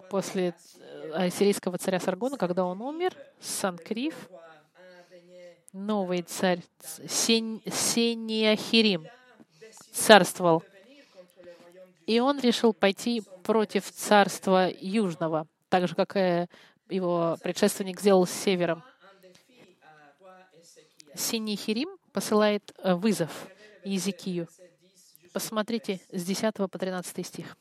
После 0.10 0.53
ассирийского 1.13 1.77
царя 1.77 2.00
Саргона, 2.00 2.38
когда 2.38 2.65
он 2.65 2.82
умер, 2.82 3.15
Санкриф, 3.39 4.30
новый 5.74 6.22
царь 6.22 6.62
Сен... 7.08 7.62
Сениахирим 7.65 9.08
царствовал. 9.91 10.63
И 12.12 12.20
он 12.20 12.41
решил 12.41 12.74
пойти 12.74 13.24
против 13.41 13.89
царства 13.89 14.70
Южного, 14.70 15.48
так 15.70 15.88
же, 15.88 15.96
как 15.96 16.18
и 16.18 16.46
его 16.89 17.38
предшественник 17.41 18.01
сделал 18.01 18.25
с 18.25 18.32
севером. 18.32 18.84
Синихирим 21.15 21.98
посылает 22.12 22.74
э, 22.80 22.96
вызов 22.96 23.48
Езекию. 23.86 24.50
Посмотрите 25.32 26.01
с 26.12 26.25
10 26.25 26.53
по 26.56 26.68
13 26.68 27.25
стих. 27.25 27.56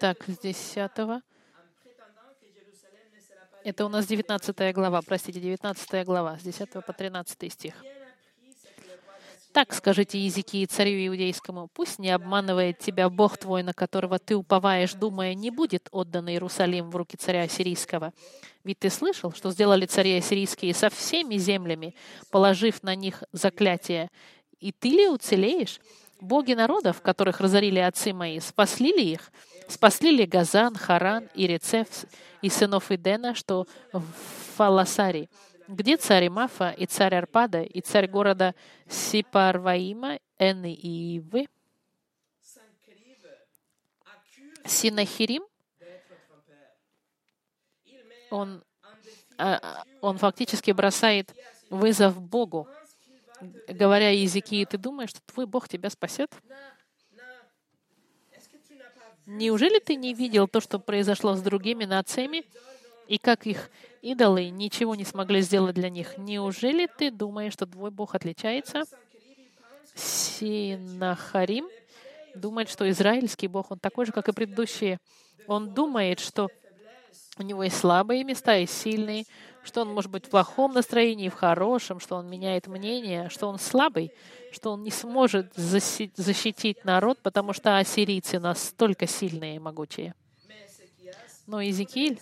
Так, 0.00 0.24
с 0.26 0.38
10. 0.38 0.90
Это 3.64 3.86
у 3.86 3.88
нас 3.88 4.06
19 4.06 4.74
глава, 4.74 5.00
простите, 5.00 5.40
19 5.40 6.04
глава, 6.04 6.38
с 6.38 6.42
10 6.42 6.70
по 6.70 6.92
13 6.92 7.50
стих. 7.50 7.74
Так 9.54 9.72
скажите 9.72 10.18
языки 10.18 10.62
и 10.62 10.66
царю 10.66 11.06
иудейскому, 11.06 11.70
пусть 11.72 11.98
не 11.98 12.10
обманывает 12.10 12.78
тебя 12.78 13.08
Бог 13.08 13.38
твой, 13.38 13.62
на 13.62 13.72
которого 13.72 14.18
ты 14.18 14.36
уповаешь, 14.36 14.92
думая, 14.92 15.32
не 15.32 15.50
будет 15.50 15.88
отдан 15.92 16.28
Иерусалим 16.28 16.90
в 16.90 16.96
руки 16.96 17.16
царя 17.16 17.44
Ассирийского. 17.44 18.12
Ведь 18.64 18.80
ты 18.80 18.90
слышал, 18.90 19.32
что 19.32 19.50
сделали 19.50 19.86
цари 19.86 20.18
ассирийские 20.18 20.74
со 20.74 20.90
всеми 20.90 21.36
землями, 21.38 21.94
положив 22.30 22.82
на 22.82 22.94
них 22.94 23.22
заклятие. 23.32 24.10
И 24.60 24.72
ты 24.72 24.88
ли 24.88 25.08
уцелеешь? 25.08 25.80
Боги 26.20 26.52
народов, 26.52 27.00
которых 27.00 27.40
разорили 27.40 27.78
отцы 27.78 28.12
мои, 28.12 28.40
спасли 28.40 28.92
ли 28.92 29.12
их? 29.12 29.32
Спасли 29.68 30.10
ли 30.10 30.26
Газан, 30.26 30.74
Харан 30.74 31.28
и 31.34 31.46
Рецеф 31.46 31.88
и 32.42 32.48
сынов 32.48 32.90
Идена, 32.90 33.34
что 33.34 33.66
в 33.92 34.02
Фаласаре? 34.56 35.28
Где 35.66 35.96
царь 35.96 36.28
Мафа 36.28 36.70
и 36.70 36.86
царь 36.86 37.14
Арпада 37.14 37.62
и 37.62 37.80
царь 37.80 38.06
города 38.06 38.54
Сипарваима, 38.88 40.18
Эны 40.38 40.74
и 40.74 41.16
Ивы? 41.16 41.48
Синахирим, 44.66 45.44
он, 48.30 48.64
а, 49.38 49.84
он 50.00 50.18
фактически 50.18 50.70
бросает 50.70 51.34
вызов 51.70 52.20
Богу, 52.20 52.68
говоря 53.68 54.10
языки, 54.10 54.64
ты 54.64 54.78
думаешь, 54.78 55.10
что 55.10 55.20
твой 55.26 55.46
Бог 55.46 55.68
тебя 55.68 55.90
спасет? 55.90 56.30
Неужели 59.26 59.78
ты 59.78 59.96
не 59.96 60.12
видел 60.12 60.46
то, 60.48 60.60
что 60.60 60.78
произошло 60.78 61.34
с 61.34 61.40
другими 61.40 61.84
нациями, 61.84 62.44
и 63.08 63.18
как 63.18 63.46
их 63.46 63.70
идолы 64.02 64.50
ничего 64.50 64.94
не 64.94 65.04
смогли 65.04 65.40
сделать 65.40 65.74
для 65.74 65.88
них? 65.88 66.18
Неужели 66.18 66.86
ты 66.86 67.10
думаешь, 67.10 67.54
что 67.54 67.66
твой 67.66 67.90
Бог 67.90 68.14
отличается? 68.14 68.84
Синахарим 69.94 71.68
думает, 72.34 72.68
что 72.68 72.88
израильский 72.90 73.48
Бог, 73.48 73.70
он 73.70 73.78
такой 73.78 74.06
же, 74.06 74.12
как 74.12 74.28
и 74.28 74.32
предыдущие. 74.32 74.98
Он 75.46 75.72
думает, 75.72 76.20
что 76.20 76.48
у 77.38 77.42
него 77.42 77.64
есть 77.64 77.76
слабые 77.76 78.24
места 78.24 78.56
и 78.56 78.66
сильные, 78.66 79.24
что 79.64 79.80
он 79.80 79.92
может 79.92 80.10
быть 80.10 80.26
в 80.26 80.30
плохом 80.30 80.72
настроении, 80.74 81.28
в 81.28 81.34
хорошем, 81.34 81.98
что 81.98 82.16
он 82.16 82.28
меняет 82.28 82.66
мнение, 82.66 83.28
что 83.30 83.48
он 83.48 83.58
слабый, 83.58 84.12
что 84.52 84.72
он 84.72 84.82
не 84.82 84.90
сможет 84.90 85.52
защитить 85.54 86.84
народ, 86.84 87.18
потому 87.22 87.52
что 87.52 87.78
ассирийцы 87.78 88.38
настолько 88.38 89.06
сильные 89.06 89.56
и 89.56 89.58
могучие. 89.58 90.14
Но 91.46 91.60
Иезекииль 91.60 92.20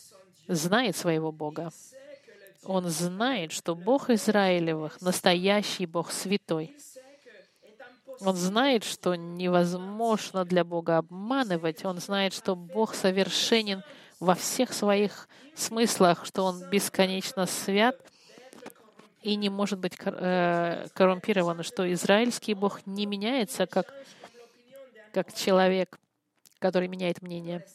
знает 0.48 0.96
своего 0.96 1.32
Бога. 1.32 1.70
Он 2.64 2.88
знает, 2.88 3.50
что 3.52 3.74
Бог 3.74 4.08
Израилевых— 4.08 5.00
настоящий 5.00 5.86
Бог 5.86 6.12
святой. 6.12 6.76
Он 8.20 8.36
знает, 8.36 8.84
что 8.84 9.16
невозможно 9.16 10.44
для 10.44 10.62
Бога 10.62 10.98
обманывать. 10.98 11.84
Он 11.84 11.98
знает, 11.98 12.32
что 12.34 12.54
Бог 12.54 12.94
совершенен— 12.94 13.82
во 14.22 14.36
всех 14.36 14.72
своих 14.72 15.28
смыслах, 15.56 16.24
что 16.24 16.44
он 16.44 16.70
бесконечно 16.70 17.44
свят 17.46 17.96
и 19.20 19.34
не 19.34 19.48
может 19.48 19.80
быть 19.80 19.94
э, 20.04 20.86
коррумпирован, 20.94 21.64
что 21.64 21.92
израильский 21.92 22.54
Бог 22.54 22.86
не 22.86 23.04
меняется 23.04 23.66
как, 23.66 23.92
как 25.12 25.34
человек, 25.34 25.98
который 26.60 26.86
меняет 26.86 27.20
мнение. 27.20 27.66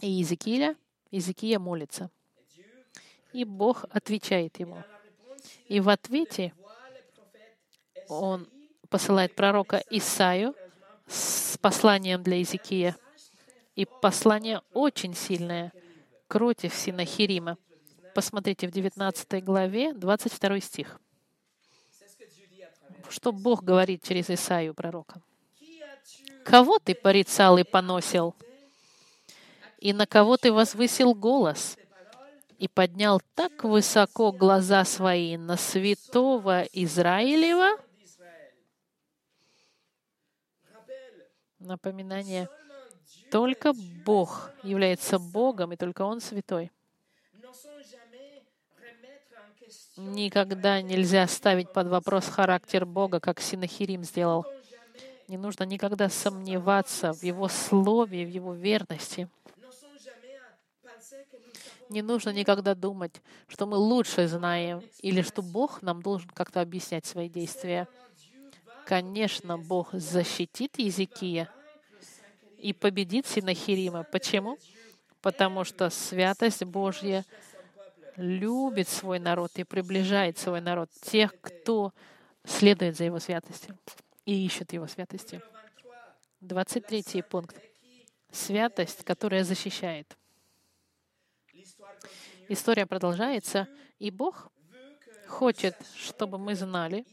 И 0.00 0.08
Иезекииля, 0.08 0.74
Иезекия 1.12 1.60
молится. 1.60 2.10
И 3.32 3.44
Бог 3.44 3.84
отвечает 3.90 4.58
ему. 4.58 4.82
И 5.68 5.78
в 5.78 5.90
ответе 5.90 6.52
он 8.08 8.48
посылает 8.88 9.36
пророка 9.36 9.80
Исаю 9.90 10.56
с 11.06 11.56
посланием 11.58 12.24
для 12.24 12.38
Иезекия. 12.38 12.96
И 13.78 13.84
послание 13.84 14.60
очень 14.72 15.14
сильное 15.14 15.72
против 16.26 16.74
Синахирима. 16.74 17.56
Посмотрите 18.12 18.66
в 18.66 18.72
19 18.72 19.44
главе, 19.44 19.94
22 19.94 20.60
стих. 20.60 21.00
Что 23.08 23.30
Бог 23.30 23.62
говорит 23.62 24.02
через 24.02 24.30
Исаию, 24.30 24.74
пророка. 24.74 25.22
«Кого 26.44 26.80
ты 26.80 26.96
порицал 26.96 27.56
и 27.56 27.62
поносил? 27.62 28.34
И 29.78 29.92
на 29.92 30.08
кого 30.08 30.36
ты 30.36 30.52
возвысил 30.52 31.14
голос?» 31.14 31.76
и 32.58 32.66
поднял 32.66 33.22
так 33.36 33.62
высоко 33.62 34.32
глаза 34.32 34.84
свои 34.84 35.36
на 35.36 35.56
святого 35.56 36.64
Израилева, 36.72 37.78
напоминание, 41.60 42.48
только 43.30 43.72
Бог 44.04 44.50
является 44.62 45.18
Богом, 45.18 45.72
и 45.72 45.76
только 45.76 46.02
Он 46.02 46.20
святой. 46.20 46.70
Никогда 49.96 50.80
нельзя 50.80 51.26
ставить 51.26 51.72
под 51.72 51.88
вопрос 51.88 52.26
характер 52.26 52.86
Бога, 52.86 53.20
как 53.20 53.40
Синахирим 53.40 54.04
сделал. 54.04 54.46
Не 55.26 55.36
нужно 55.36 55.64
никогда 55.64 56.08
сомневаться 56.08 57.12
в 57.12 57.22
Его 57.22 57.48
слове, 57.48 58.24
в 58.24 58.28
Его 58.28 58.54
верности. 58.54 59.28
Не 61.90 62.02
нужно 62.02 62.30
никогда 62.30 62.74
думать, 62.74 63.20
что 63.48 63.66
мы 63.66 63.76
лучше 63.76 64.28
знаем 64.28 64.82
или 65.00 65.22
что 65.22 65.42
Бог 65.42 65.82
нам 65.82 66.02
должен 66.02 66.28
как-то 66.30 66.60
объяснять 66.60 67.06
свои 67.06 67.28
действия. 67.28 67.88
Конечно, 68.84 69.58
Бог 69.58 69.92
защитит 69.92 70.78
Езекия 70.78 71.50
и 72.58 72.72
победит 72.72 73.26
Синахирима. 73.26 74.04
Почему? 74.04 74.58
Потому 75.20 75.64
что 75.64 75.90
святость 75.90 76.64
Божья 76.64 77.24
любит 78.16 78.88
свой 78.88 79.18
народ 79.18 79.52
и 79.56 79.64
приближает 79.64 80.38
свой 80.38 80.60
народ, 80.60 80.90
тех, 81.02 81.32
кто 81.40 81.92
следует 82.44 82.96
за 82.96 83.04
его 83.04 83.18
святостью 83.20 83.78
и 84.24 84.44
ищет 84.44 84.72
его 84.72 84.86
святости. 84.86 85.40
23 86.40 87.22
пункт. 87.22 87.56
Святость, 88.30 89.04
которая 89.04 89.44
защищает. 89.44 90.16
История 92.48 92.86
продолжается, 92.86 93.68
и 93.98 94.10
Бог 94.10 94.50
хочет, 95.26 95.76
чтобы 95.96 96.38
мы 96.38 96.54
знали, 96.54 97.04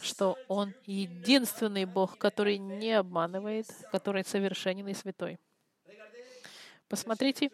что 0.00 0.36
Он 0.48 0.74
единственный 0.86 1.84
Бог, 1.84 2.18
который 2.18 2.58
не 2.58 2.92
обманывает, 2.92 3.66
который 3.92 4.24
совершенен 4.24 4.88
и 4.88 4.94
святой. 4.94 5.38
Посмотрите 6.88 7.50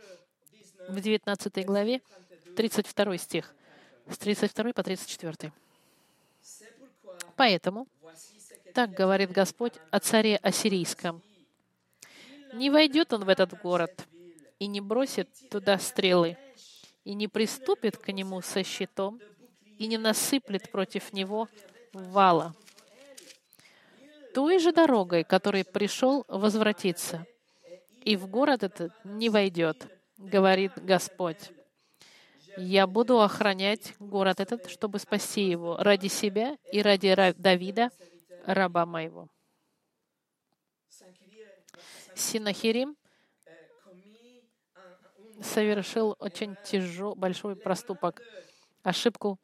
в 0.88 1.00
19 1.00 1.64
главе 1.66 2.02
32 2.56 3.18
стих, 3.18 3.54
с 4.08 4.18
32 4.18 4.72
по 4.72 4.82
34. 4.82 5.52
Поэтому, 7.36 7.88
так 8.74 8.90
говорит 8.90 9.32
Господь 9.32 9.74
о 9.90 9.98
царе 9.98 10.36
Ассирийском, 10.36 11.22
не 12.52 12.70
войдет 12.70 13.12
он 13.12 13.24
в 13.24 13.28
этот 13.28 13.60
город 13.60 14.06
и 14.60 14.66
не 14.66 14.80
бросит 14.80 15.28
туда 15.50 15.78
стрелы, 15.78 16.36
и 17.04 17.14
не 17.14 17.26
приступит 17.26 17.96
к 17.96 18.12
нему 18.12 18.40
со 18.40 18.62
щитом, 18.62 19.20
и 19.78 19.86
не 19.88 19.98
насыплет 19.98 20.70
против 20.70 21.12
него 21.12 21.48
вала. 21.94 22.54
Той 24.34 24.58
же 24.58 24.72
дорогой, 24.72 25.24
которой 25.24 25.64
пришел 25.64 26.24
возвратиться, 26.28 27.26
и 28.02 28.16
в 28.16 28.26
город 28.26 28.64
этот 28.64 28.92
не 29.04 29.30
войдет, 29.30 29.86
говорит 30.18 30.72
Господь. 30.76 31.50
Я 32.56 32.86
буду 32.86 33.20
охранять 33.20 33.94
город 33.98 34.40
этот, 34.40 34.68
чтобы 34.70 34.98
спасти 34.98 35.48
его 35.48 35.76
ради 35.76 36.08
себя 36.08 36.56
и 36.70 36.82
ради 36.82 37.34
Давида, 37.38 37.90
раба 38.46 38.86
моего. 38.86 39.28
Синахирим 42.14 42.96
совершил 45.42 46.16
очень 46.20 46.56
тяжелый, 46.64 47.16
большой 47.16 47.56
проступок, 47.56 48.22
ошибку 48.82 49.38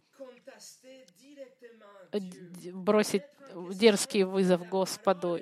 бросить 2.72 3.22
дерзкий 3.72 4.24
вызов 4.24 4.68
Господу 4.68 5.40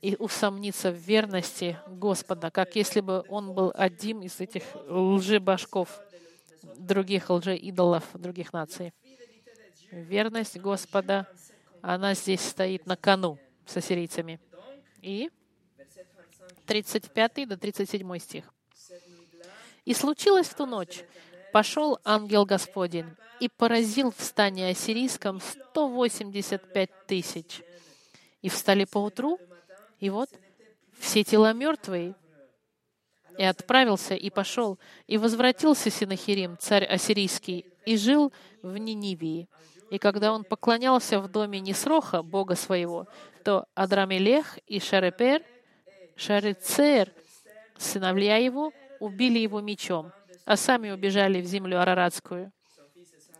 и 0.00 0.16
усомниться 0.18 0.90
в 0.90 0.96
верности 0.96 1.78
Господа, 1.88 2.50
как 2.50 2.76
если 2.76 3.00
бы 3.00 3.24
он 3.28 3.52
был 3.52 3.72
одним 3.74 4.22
из 4.22 4.40
этих 4.40 4.62
лжебашков, 4.88 6.00
других 6.76 7.30
лжеидолов 7.30 8.04
других 8.14 8.52
наций. 8.52 8.92
Верность 9.90 10.58
Господа, 10.58 11.26
она 11.82 12.14
здесь 12.14 12.40
стоит 12.40 12.86
на 12.86 12.96
кону 12.96 13.38
с 13.66 13.76
ассирийцами. 13.76 14.40
И 15.00 15.30
35 16.66 17.48
до 17.48 17.56
37 17.56 18.18
стих. 18.18 18.44
«И 19.84 19.94
случилось 19.94 20.48
в 20.48 20.54
ту 20.54 20.66
ночь, 20.66 21.02
пошел 21.52 21.98
ангел 22.04 22.44
Господень 22.44 23.16
и 23.40 23.48
поразил 23.48 24.12
в 24.16 24.20
стане 24.22 24.68
ассирийском 24.68 25.40
185 25.40 26.90
тысяч. 27.06 27.62
И 28.42 28.48
встали 28.48 28.84
поутру, 28.84 29.38
и 29.98 30.10
вот 30.10 30.28
все 30.98 31.24
тела 31.24 31.52
мертвые, 31.52 32.14
и 33.36 33.44
отправился, 33.44 34.14
и 34.14 34.30
пошел, 34.30 34.78
и 35.06 35.16
возвратился 35.16 35.90
Синахирим, 35.90 36.56
царь 36.58 36.84
ассирийский, 36.84 37.66
и 37.86 37.96
жил 37.96 38.32
в 38.62 38.76
Нинивии. 38.76 39.48
И 39.90 39.98
когда 39.98 40.32
он 40.32 40.44
поклонялся 40.44 41.20
в 41.20 41.28
доме 41.28 41.60
Несроха, 41.60 42.22
бога 42.22 42.56
своего, 42.56 43.06
то 43.44 43.66
Адрамелех 43.74 44.58
и 44.66 44.80
Шарепер, 44.80 45.42
Шарецер, 46.16 47.12
сыновья 47.78 48.36
его, 48.36 48.72
убили 49.00 49.38
его 49.38 49.60
мечом, 49.60 50.12
а 50.48 50.56
сами 50.56 50.90
убежали 50.90 51.42
в 51.42 51.44
землю 51.44 51.78
Араратскую. 51.78 52.50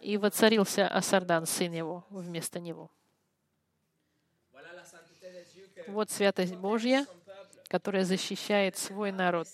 И 0.03 0.19
воцарился 0.19 0.87
Асардан, 0.87 1.47
сын 1.47 1.73
его, 1.73 2.05
вместо 2.11 2.61
него. 2.61 2.91
Вот 5.87 6.11
святость 6.11 6.55
Божья, 6.57 7.07
которая 7.69 8.05
защищает 8.05 8.77
свой 8.77 9.11
народ. 9.11 9.49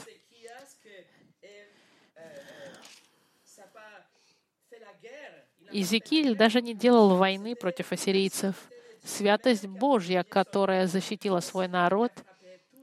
Иезекииль 5.70 6.36
даже 6.36 6.60
не 6.60 6.74
делал 6.74 7.16
войны 7.16 7.54
против 7.54 7.92
ассирийцев. 7.92 8.56
Святость 9.04 9.66
Божья, 9.66 10.24
которая 10.24 10.88
защитила 10.88 11.38
свой 11.38 11.68
народ, 11.68 12.10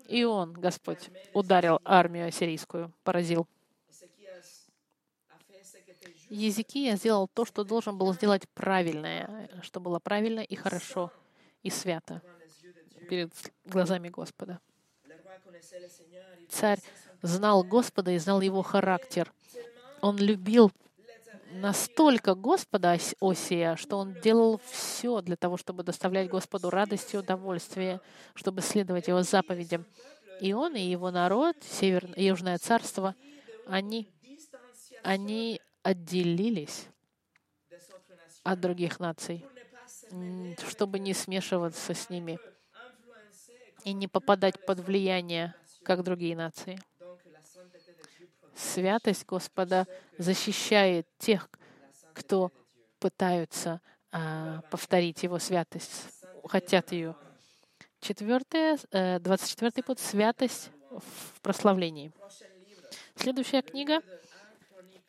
и 0.08 0.24
он, 0.24 0.54
Господь, 0.54 1.10
ударил 1.34 1.82
армию 1.84 2.28
ассирийскую, 2.28 2.94
поразил. 3.04 3.48
Езекия 6.32 6.96
сделал 6.96 7.28
то, 7.28 7.44
что 7.44 7.66
должен 7.66 7.98
был 7.98 8.14
сделать 8.14 8.48
правильное, 8.54 9.50
что 9.62 9.82
было 9.82 10.00
правильно 10.00 10.40
и 10.40 10.56
хорошо, 10.56 11.12
и 11.62 11.70
свято 11.70 12.22
перед 13.10 13.34
глазами 13.66 14.08
Господа. 14.08 14.62
Царь 16.50 16.80
знал 17.22 17.64
Господа 17.64 18.12
и 18.12 18.18
знал 18.18 18.40
его 18.40 18.62
характер. 18.62 19.32
Он 20.00 20.16
любил 20.18 20.72
настолько 21.52 22.34
Господа 22.34 22.98
Осия, 23.20 23.76
что 23.76 23.98
он 23.98 24.14
делал 24.14 24.62
все 24.72 25.20
для 25.20 25.36
того, 25.36 25.58
чтобы 25.58 25.84
доставлять 25.84 26.30
Господу 26.30 26.70
радость 26.70 27.14
и 27.14 27.18
удовольствие, 27.18 28.00
чтобы 28.36 28.62
следовать 28.62 29.10
его 29.10 29.22
заповедям. 29.22 29.86
И 30.40 30.54
он, 30.54 30.78
и 30.78 30.82
его 30.82 31.12
народ, 31.12 31.58
Северное, 31.62 32.18
Южное 32.18 32.58
царство, 32.58 33.16
они, 33.68 34.08
они 35.04 35.60
отделились 35.84 36.88
от 38.44 38.60
других 38.60 39.00
наций, 39.00 39.46
чтобы 40.68 41.00
не 41.00 41.14
смешиваться 41.14 41.94
с 41.94 42.10
ними 42.10 42.40
и 43.84 43.94
не 43.94 44.08
попадать 44.08 44.66
под 44.66 44.80
влияние, 44.80 45.56
как 45.84 46.04
другие 46.04 46.36
нации. 46.36 46.80
Святость 48.56 49.26
Господа 49.26 49.88
защищает 50.18 51.08
тех, 51.18 51.50
кто 52.14 52.52
пытаются 53.00 53.82
а, 54.12 54.62
повторить 54.70 55.24
Его 55.24 55.40
святость, 55.40 56.10
хотят 56.44 56.92
ее. 56.92 57.16
Четвертое, 58.02 58.78
24 59.20 59.72
э, 59.76 59.84
путь— 59.84 60.00
святость 60.00 60.70
в 60.90 61.42
прославлении. 61.42 62.12
Следующая 63.16 63.62
книга— 63.62 64.02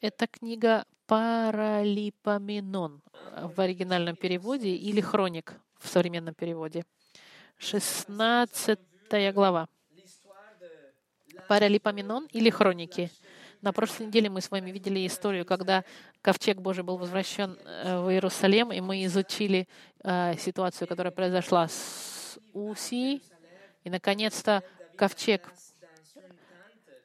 это 0.03 0.27
книга 0.27 0.85
Паралипоменон 1.07 3.01
в 3.55 3.61
оригинальном 3.61 4.17
переводе 4.17 4.75
или 4.75 5.01
Хроник 5.01 5.55
в 5.79 5.89
современном 5.89 6.35
переводе. 6.35 6.85
16 7.59 8.79
глава. 9.33 9.69
Паралипоменон 11.49 12.27
или 12.33 12.51
Хроники. 12.51 13.11
На 13.61 13.73
прошлой 13.73 14.09
неделе 14.09 14.29
мы 14.29 14.41
с 14.41 14.51
вами 14.51 14.73
видели 14.73 15.07
историю, 15.07 15.47
когда 15.47 15.85
ковчег 16.21 16.59
Божий 16.59 16.83
был 16.83 16.97
возвращен 16.97 17.57
э, 17.65 18.01
в 18.01 18.11
Иерусалим, 18.11 18.73
и 18.73 18.81
мы 18.81 19.05
изучили 19.05 19.69
э, 20.03 20.37
ситуацию, 20.37 20.89
которая 20.89 21.13
произошла 21.13 21.69
с 21.69 22.41
Усией. 22.53 23.23
И, 23.85 23.91
наконец-то, 23.91 24.65
ковчег. 24.97 25.53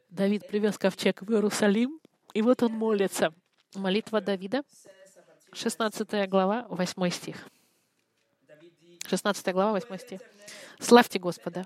Давид 0.10 0.48
привез 0.48 0.80
ковчег 0.80 1.22
в 1.22 1.32
Иерусалим, 1.32 2.00
и 2.38 2.41
вот 2.43 2.62
он 2.62 2.73
молится. 2.73 3.34
Молитва 3.73 4.21
Давида, 4.21 4.62
16 5.54 6.30
глава, 6.30 6.67
8 6.69 7.10
стих. 7.10 7.50
16 9.08 9.54
глава, 9.54 9.71
8 9.71 9.97
стих. 9.97 10.21
«Славьте 10.80 11.17
Господа, 11.17 11.65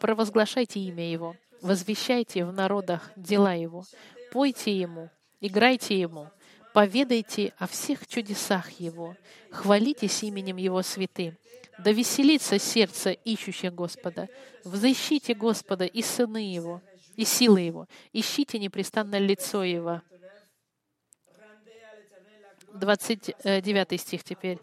провозглашайте 0.00 0.80
имя 0.80 1.12
Его, 1.12 1.36
возвещайте 1.60 2.46
в 2.46 2.54
народах 2.54 3.10
дела 3.16 3.52
Его, 3.52 3.84
пойте 4.32 4.74
Ему, 4.74 5.10
играйте 5.42 6.00
Ему, 6.00 6.30
поведайте 6.72 7.52
о 7.58 7.66
всех 7.66 8.06
чудесах 8.06 8.70
Его, 8.80 9.14
хвалитесь 9.50 10.22
именем 10.22 10.56
Его 10.56 10.80
святым, 10.80 11.36
да 11.78 11.92
веселится 11.92 12.58
сердце 12.58 13.10
ищущих 13.10 13.74
Господа, 13.74 14.30
взыщите 14.64 15.34
Господа 15.34 15.84
и 15.84 16.00
сыны 16.00 16.50
Его, 16.50 16.80
и 17.18 17.24
силы 17.24 17.60
Его, 17.60 17.88
ищите 18.12 18.58
непрестанно 18.58 19.18
лицо 19.18 19.64
Его». 19.64 20.00
29 22.72 24.00
стих 24.00 24.22
теперь. 24.22 24.58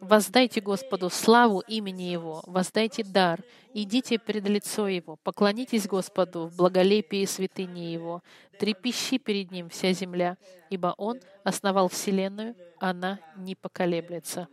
Воздайте 0.00 0.60
Господу 0.60 1.08
славу 1.08 1.60
имени 1.60 2.04
Его, 2.04 2.42
воздайте 2.46 3.04
дар, 3.04 3.42
идите 3.74 4.18
пред 4.18 4.48
лицо 4.48 4.86
Его, 4.88 5.16
поклонитесь 5.16 5.86
Господу 5.86 6.46
в 6.46 6.56
благолепии 6.56 7.24
святыни 7.24 7.92
Его, 7.92 8.22
трепещи 8.58 9.18
перед 9.18 9.50
Ним 9.50 9.68
вся 9.70 9.92
земля, 9.92 10.36
ибо 10.68 10.94
Он 10.98 11.20
основал 11.44 11.88
вселенную, 11.88 12.54
она 12.78 13.18
не 13.36 13.54
поколеблется. 13.54 14.48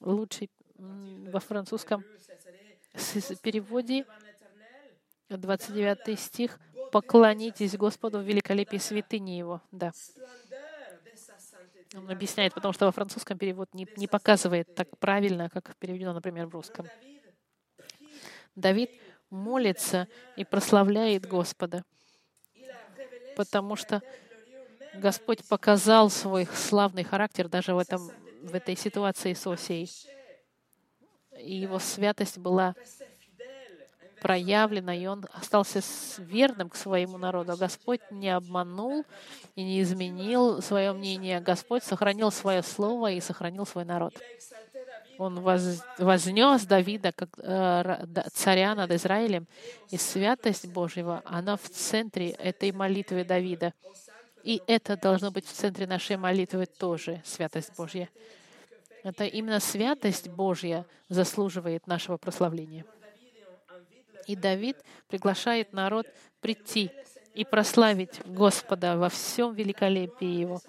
Лучший 0.00 0.48
во 0.78 1.40
французском 1.40 2.04
переводе 3.42 4.06
29 5.28 6.18
стих 6.18 6.58
«Поклонитесь 6.92 7.76
Господу 7.76 8.20
в 8.20 8.22
великолепии 8.22 8.78
святыни 8.78 9.32
Его». 9.32 9.60
Да. 9.72 9.92
Он 11.94 12.10
объясняет, 12.10 12.54
потому 12.54 12.72
что 12.72 12.86
во 12.86 12.92
французском 12.92 13.38
перевод 13.38 13.72
не, 13.72 13.86
не 13.96 14.06
показывает 14.06 14.74
так 14.74 14.96
правильно, 14.98 15.48
как 15.48 15.74
переведено, 15.76 16.12
например, 16.12 16.46
в 16.46 16.54
русском. 16.54 16.86
Давид 18.54 18.90
молится 19.30 20.06
и 20.36 20.44
прославляет 20.44 21.26
Господа, 21.26 21.84
потому 23.36 23.76
что 23.76 24.02
Господь 24.94 25.46
показал 25.46 26.10
свой 26.10 26.46
славный 26.46 27.04
характер 27.04 27.48
даже 27.48 27.74
в, 27.74 27.78
этом, 27.78 28.10
в 28.42 28.54
этой 28.54 28.76
ситуации 28.76 29.32
с 29.32 29.46
Осией. 29.46 29.88
И 31.40 31.54
его 31.56 31.78
святость 31.78 32.38
была 32.38 32.74
проявлено, 34.20 34.92
и 34.92 35.06
он 35.06 35.26
остался 35.32 35.80
верным 36.18 36.70
к 36.70 36.76
своему 36.76 37.18
народу. 37.18 37.56
Господь 37.56 38.00
не 38.10 38.30
обманул 38.30 39.04
и 39.54 39.62
не 39.62 39.80
изменил 39.82 40.60
свое 40.60 40.92
мнение. 40.92 41.40
Господь 41.40 41.84
сохранил 41.84 42.30
свое 42.30 42.62
слово 42.62 43.12
и 43.12 43.20
сохранил 43.20 43.66
свой 43.66 43.84
народ. 43.84 44.14
Он 45.18 45.40
воз, 45.40 45.82
вознес 45.98 46.64
Давида 46.64 47.12
как 47.12 47.30
э, 47.38 48.06
царя 48.32 48.74
над 48.76 48.92
Израилем, 48.92 49.48
и 49.90 49.96
святость 49.96 50.68
Божьего, 50.68 51.22
она 51.24 51.56
в 51.56 51.68
центре 51.68 52.30
этой 52.30 52.70
молитвы 52.70 53.24
Давида. 53.24 53.72
И 54.44 54.62
это 54.68 54.96
должно 54.96 55.32
быть 55.32 55.44
в 55.44 55.52
центре 55.52 55.88
нашей 55.88 56.16
молитвы 56.16 56.66
тоже, 56.66 57.20
святость 57.24 57.76
Божья. 57.76 58.08
Это 59.08 59.24
именно 59.24 59.58
святость 59.58 60.28
Божья 60.28 60.84
заслуживает 61.08 61.86
нашего 61.86 62.18
прославления. 62.18 62.84
И 64.26 64.36
Давид 64.36 64.76
приглашает 65.06 65.72
народ 65.72 66.06
прийти 66.42 66.90
и 67.32 67.42
прославить 67.46 68.20
Господа 68.26 68.98
во 68.98 69.08
всем 69.08 69.54
великолепии 69.54 70.26
Его. 70.26 70.60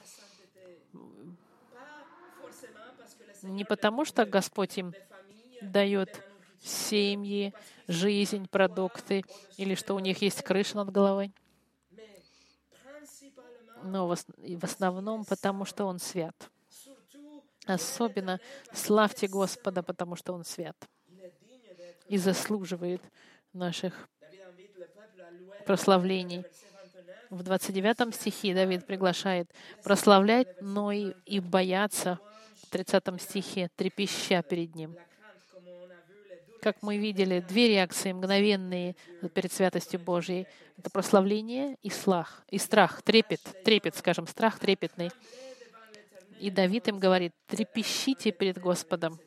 Не 3.41 3.65
потому, 3.65 4.05
что 4.05 4.25
Господь 4.25 4.77
им 4.77 4.93
дает 5.61 6.23
семьи, 6.61 7.53
жизнь, 7.89 8.47
продукты, 8.47 9.25
или 9.57 9.75
что 9.75 9.95
у 9.95 9.99
них 9.99 10.21
есть 10.21 10.43
крыша 10.43 10.77
над 10.77 10.91
головой, 10.91 11.33
но 13.83 14.07
в 14.07 14.63
основном 14.63 15.25
потому, 15.25 15.65
что 15.65 15.83
Он 15.83 15.99
свят. 15.99 16.49
Особенно 17.69 18.39
славьте 18.73 19.27
Господа, 19.27 19.83
потому 19.83 20.15
что 20.15 20.33
Он 20.33 20.43
свят 20.43 20.75
и 22.07 22.17
заслуживает 22.17 23.01
наших 23.53 24.09
прославлений. 25.65 26.43
В 27.29 27.43
29 27.43 28.15
стихе 28.15 28.55
Давид 28.55 28.87
приглашает 28.87 29.51
прославлять, 29.83 30.47
но 30.61 30.91
и, 30.91 31.13
и 31.25 31.39
бояться. 31.39 32.19
В 32.63 32.71
30 32.71 33.21
стихе 33.21 33.69
трепеща 33.75 34.41
перед 34.41 34.73
Ним. 34.73 34.97
Как 36.63 36.81
мы 36.81 36.97
видели, 36.97 37.39
две 37.39 37.67
реакции 37.69 38.11
мгновенные 38.11 38.95
перед 39.33 39.53
святостью 39.53 39.99
Божьей. 39.99 40.47
Это 40.77 40.89
прославление 40.89 41.77
и 41.83 41.91
слах, 41.91 42.43
и 42.49 42.57
страх, 42.57 43.03
трепет, 43.03 43.41
трепет, 43.63 43.95
скажем, 43.95 44.25
страх 44.25 44.57
трепетный. 44.57 45.11
И 46.39 46.49
Давид 46.49 46.87
им 46.87 46.99
говорит, 46.99 47.33
трепещите 47.47 48.31
перед 48.31 48.57
Господом 48.57 49.19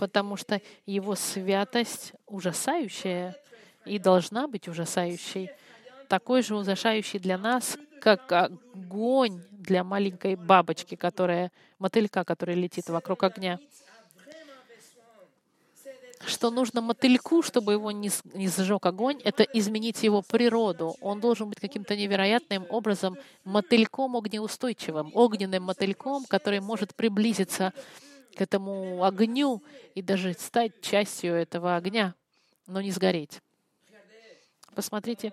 потому 0.00 0.38
что 0.38 0.62
его 0.86 1.14
святость 1.14 2.14
ужасающая 2.26 3.36
и 3.84 3.98
должна 3.98 4.48
быть 4.48 4.66
ужасающей, 4.66 5.50
такой 6.08 6.42
же 6.42 6.56
ужасающей 6.56 7.18
для 7.18 7.36
нас, 7.36 7.76
как 8.00 8.32
огонь 8.32 9.42
для 9.50 9.84
маленькой 9.84 10.36
бабочки, 10.36 10.94
которая, 10.94 11.52
мотылька, 11.78 12.24
которая 12.24 12.56
летит 12.56 12.88
вокруг 12.88 13.24
огня. 13.24 13.58
Что 16.26 16.50
нужно 16.50 16.82
мотыльку, 16.82 17.42
чтобы 17.42 17.72
его 17.72 17.90
не, 17.90 18.10
не 18.34 18.48
сжег 18.48 18.84
огонь, 18.84 19.20
это 19.24 19.42
изменить 19.42 20.02
его 20.02 20.20
природу. 20.22 20.96
Он 21.00 21.18
должен 21.18 21.48
быть 21.48 21.60
каким-то 21.60 21.96
невероятным 21.96 22.66
образом 22.68 23.16
мотыльком 23.44 24.16
огнеустойчивым, 24.16 25.12
огненным 25.14 25.62
мотыльком, 25.62 26.24
который 26.26 26.60
может 26.60 26.94
приблизиться 26.94 27.72
к 28.36 28.40
этому 28.40 29.02
огню 29.02 29.62
и 29.94 30.02
даже 30.02 30.34
стать 30.34 30.80
частью 30.82 31.34
этого 31.34 31.76
огня, 31.76 32.14
но 32.66 32.80
не 32.80 32.90
сгореть. 32.90 33.40
Посмотрите, 34.74 35.32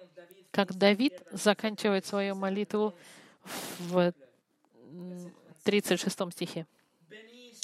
как 0.52 0.74
Давид 0.74 1.22
заканчивает 1.32 2.06
свою 2.06 2.36
молитву 2.36 2.94
в 3.80 4.14
36 5.64 6.32
стихе. 6.32 6.66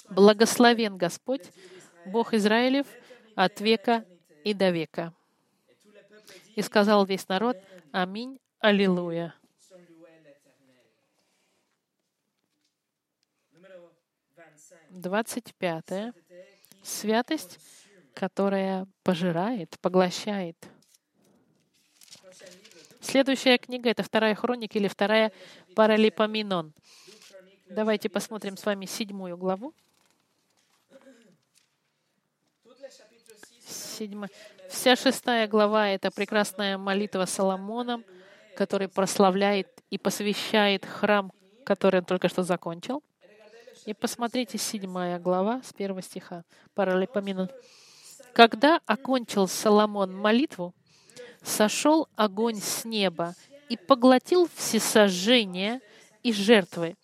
«Благословен 0.10 0.98
Господь, 0.98 1.44
Бог 2.06 2.34
Израилев, 2.34 2.86
от 3.36 3.62
века 3.62 4.06
и 4.44 4.54
до 4.54 4.70
века». 4.70 5.14
И 6.56 6.62
сказал 6.62 7.06
весь 7.06 7.28
народ, 7.28 7.58
«Аминь, 7.92 8.40
Аллилуйя». 8.60 9.34
25. 14.94 16.14
Святость, 16.84 17.60
которая 18.14 18.88
пожирает, 19.04 19.80
поглощает. 19.80 20.56
Следующая 23.02 23.58
книга— 23.58 23.90
это 23.92 24.04
вторая 24.04 24.36
хроника 24.36 24.78
или 24.78 24.88
вторая 24.88 25.32
Паралипоменон. 25.76 26.74
Давайте 27.68 28.08
посмотрим 28.08 28.56
с 28.56 28.66
вами 28.66 28.86
седьмую 28.86 29.36
главу. 29.36 29.74
Седьмая. 33.74 34.30
Вся 34.70 34.96
шестая 34.96 35.48
глава— 35.48 35.90
это 35.90 36.12
прекрасная 36.12 36.78
молитва 36.78 37.26
Соломона, 37.26 38.04
который 38.56 38.88
прославляет 38.88 39.68
и 39.90 39.98
посвящает 39.98 40.86
храм, 40.86 41.32
который 41.66 42.00
он 42.00 42.06
только 42.06 42.30
что 42.30 42.44
закончил. 42.44 43.04
И 43.86 43.94
посмотрите, 43.94 44.58
седьмая 44.58 45.20
глава 45.20 45.62
с 45.64 45.74
первого 45.74 46.02
стиха, 46.02 46.44
паралипоменон. 46.74 47.50
Когда 48.34 48.80
окончил 48.86 49.48
Соломон 49.48 50.16
молитву, 50.16 50.74
сошел 51.42 52.08
огонь 52.16 52.62
с 52.62 52.86
неба 52.86 53.36
и 53.70 53.78
поглотил 53.78 54.50
всесожжения 54.56 55.82
и 56.24 56.32
жертвы, 56.32 56.96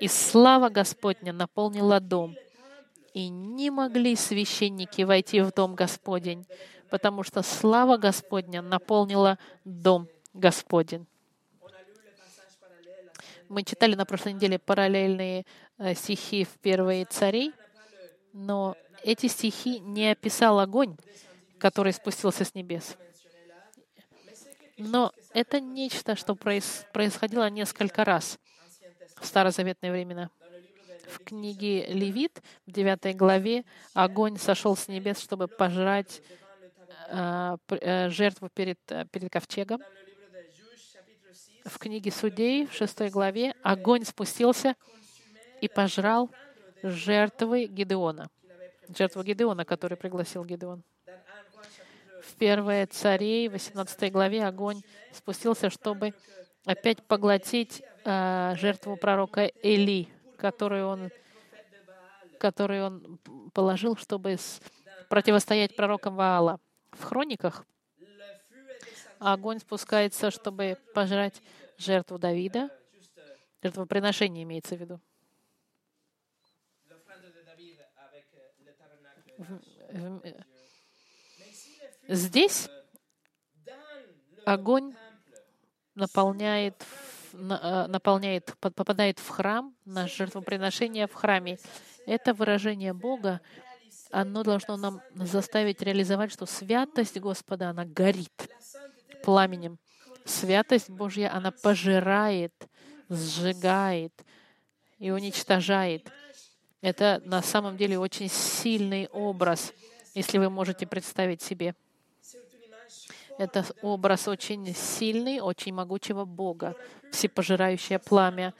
И 0.00 0.08
слава 0.08 0.68
Господня 0.68 1.32
наполнила 1.32 2.00
дом. 2.00 2.34
И 3.14 3.28
не 3.28 3.70
могли 3.70 4.16
священники 4.16 5.02
войти 5.02 5.40
в 5.40 5.52
дом 5.52 5.74
Господень, 5.74 6.46
потому 6.88 7.22
что 7.22 7.42
слава 7.42 7.96
Господня 7.96 8.62
наполнила 8.62 9.38
дом 9.64 10.08
Господень. 10.32 11.06
Мы 13.48 13.64
читали 13.64 13.94
на 13.94 14.06
прошлой 14.06 14.32
неделе 14.32 14.58
параллельные 14.58 15.44
э, 15.76 15.94
стихи 15.94 16.44
в 16.44 16.58
первые 16.60 17.04
царей, 17.04 17.52
но 18.32 18.76
эти 19.04 19.26
стихи 19.26 19.78
не 19.80 20.10
описал 20.10 20.58
огонь, 20.58 20.96
который 21.58 21.92
спустился 21.92 22.46
с 22.46 22.54
небес. 22.54 22.96
Но 24.78 25.12
это 25.34 25.60
нечто, 25.60 26.16
что 26.16 26.34
происходило 26.34 27.50
несколько 27.50 28.04
раз 28.04 28.38
в 29.20 29.26
старозаветные 29.26 29.92
времена. 29.92 30.30
В 31.12 31.18
книге 31.18 31.84
Левит, 31.88 32.42
в 32.66 32.72
9 32.72 33.14
главе, 33.16 33.64
огонь 33.92 34.38
сошел 34.38 34.74
с 34.74 34.88
небес, 34.88 35.20
чтобы 35.20 35.46
пожрать 35.46 36.22
э, 37.08 37.56
э, 37.68 38.08
жертву 38.08 38.48
перед, 38.48 38.78
э, 38.88 39.04
перед 39.12 39.30
ковчегом. 39.30 39.82
В 41.66 41.78
книге 41.78 42.10
Судей, 42.10 42.66
в 42.66 42.72
6 42.72 43.10
главе, 43.10 43.54
огонь 43.62 44.06
спустился 44.06 44.74
и 45.60 45.68
пожрал 45.68 46.30
жертвы 46.82 47.66
Гедеона. 47.66 48.30
Жертву 48.96 49.22
Гедеона, 49.22 49.66
который 49.66 49.98
пригласил 49.98 50.46
Гедеон. 50.46 50.82
В 52.22 52.36
1 52.38 52.88
Царей, 52.88 53.50
18 53.50 54.10
главе, 54.10 54.46
огонь 54.46 54.80
спустился, 55.12 55.68
чтобы 55.68 56.14
опять 56.64 57.06
поглотить 57.06 57.82
э, 58.06 58.54
жертву 58.56 58.96
пророка 58.96 59.50
Эли, 59.62 60.08
которую 60.42 60.88
он, 60.88 61.10
которую 62.40 62.84
он 62.84 63.18
положил, 63.54 63.96
чтобы 63.96 64.36
противостоять 65.08 65.76
пророкам 65.76 66.16
Ваала. 66.16 66.58
В 66.90 67.04
хрониках 67.04 67.64
огонь 69.20 69.60
спускается, 69.60 70.32
чтобы 70.32 70.76
пожрать 70.94 71.40
жертву 71.78 72.18
Давида. 72.18 72.70
Жертвоприношение 73.62 74.42
имеется 74.42 74.74
в 74.74 74.80
виду. 74.80 75.00
Здесь 82.08 82.68
огонь 84.44 84.96
наполняет, 85.94 86.84
наполняет, 87.32 88.54
попадает 88.60 89.18
в 89.18 89.28
храм, 89.28 89.74
на 89.84 90.06
жертвоприношение 90.06 91.06
в 91.06 91.14
храме. 91.14 91.58
Это 92.06 92.34
выражение 92.34 92.92
Бога, 92.92 93.40
оно 94.10 94.42
должно 94.42 94.76
нам 94.76 95.00
заставить 95.14 95.82
реализовать, 95.82 96.32
что 96.32 96.46
святость 96.46 97.18
Господа, 97.18 97.70
она 97.70 97.84
горит 97.84 98.48
пламенем. 99.22 99.78
Святость 100.24 100.90
Божья, 100.90 101.34
она 101.34 101.50
пожирает, 101.50 102.54
сжигает 103.08 104.12
и 104.98 105.10
уничтожает. 105.10 106.10
Это 106.80 107.22
на 107.24 107.42
самом 107.42 107.76
деле 107.76 107.98
очень 107.98 108.28
сильный 108.28 109.08
образ, 109.08 109.72
если 110.14 110.38
вы 110.38 110.50
можете 110.50 110.86
представить 110.86 111.42
себе. 111.42 111.74
Это 113.38 113.64
образ 113.80 114.28
очень 114.28 114.74
сильный, 114.74 115.40
очень 115.40 115.74
могучего 115.74 116.24
Бога, 116.24 116.76
всепожирающее 117.10 117.98
пламя. 117.98 118.54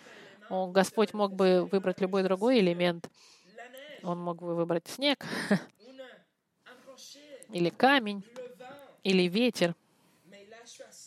Господь 0.48 1.14
мог 1.14 1.34
бы 1.34 1.68
выбрать 1.70 2.00
любой 2.00 2.22
другой 2.22 2.60
элемент. 2.60 3.08
Он 4.02 4.18
мог 4.18 4.38
бы 4.38 4.54
выбрать 4.54 4.88
снег, 4.88 5.24
или 7.50 7.70
камень, 7.70 8.24
или 9.04 9.28
ветер. 9.28 9.74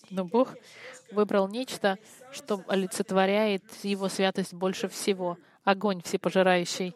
Но 0.10 0.24
Бог 0.24 0.56
выбрал 1.12 1.48
нечто, 1.48 1.98
что 2.32 2.64
олицетворяет 2.68 3.64
Его 3.84 4.08
святость 4.08 4.54
больше 4.54 4.88
всего. 4.88 5.38
Огонь 5.64 6.02
всепожирающий 6.04 6.96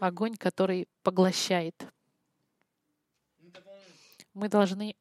огонь, 0.00 0.36
который 0.36 0.88
поглощает. 1.02 1.74
Мы 4.34 4.48
должны 4.48 4.96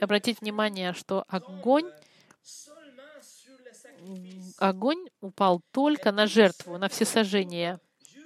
обратить 0.00 0.40
внимание, 0.40 0.92
что 0.92 1.24
огонь, 1.28 1.90
огонь 4.58 5.08
упал 5.20 5.60
только 5.70 6.12
на 6.12 6.26
жертву, 6.26 6.78
на 6.78 6.88
все 6.88 7.04
сожжения. 7.04 7.80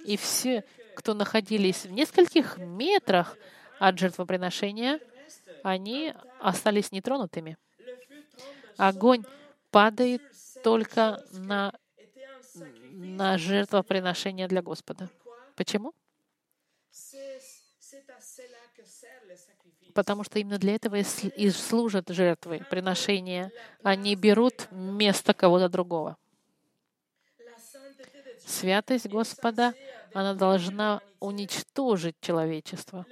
И 0.05 0.17
все, 0.17 0.63
кто 0.95 1.13
находились 1.13 1.85
в 1.85 1.91
нескольких 1.91 2.57
метрах 2.57 3.37
от 3.79 3.99
жертвоприношения, 3.99 4.99
они 5.63 6.13
остались 6.39 6.91
нетронутыми. 6.91 7.57
Огонь 8.77 9.23
падает 9.69 10.21
только 10.63 11.23
на 11.31 11.71
на 12.93 13.37
жертвоприношение 13.37 14.47
для 14.47 14.61
Господа. 14.61 15.09
Почему? 15.55 15.93
Потому 19.93 20.23
что 20.23 20.39
именно 20.39 20.57
для 20.57 20.75
этого 20.75 20.95
и 20.95 21.49
служат 21.49 22.09
жертвы, 22.09 22.65
приношения. 22.69 23.51
Они 23.83 24.15
берут 24.15 24.67
место 24.71 25.33
кого-то 25.33 25.69
другого. 25.69 26.17
Святость 28.45 29.07
Господа, 29.07 29.73
она 30.13 30.33
должна 30.33 31.01
уничтожить 31.19 32.15
человечество. 32.21 33.05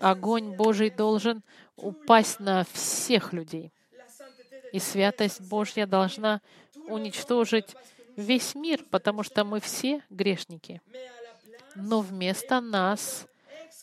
Огонь 0.00 0.56
Божий 0.56 0.90
должен 0.90 1.42
упасть 1.76 2.40
на 2.40 2.64
всех 2.72 3.32
людей. 3.32 3.72
И 4.72 4.78
святость 4.78 5.40
Божья 5.42 5.86
должна 5.86 6.40
уничтожить 6.86 7.76
весь 8.16 8.54
мир, 8.54 8.84
потому 8.90 9.22
что 9.22 9.44
мы 9.44 9.60
все 9.60 10.02
грешники. 10.10 10.80
Но 11.74 12.00
вместо 12.00 12.60
нас 12.60 13.26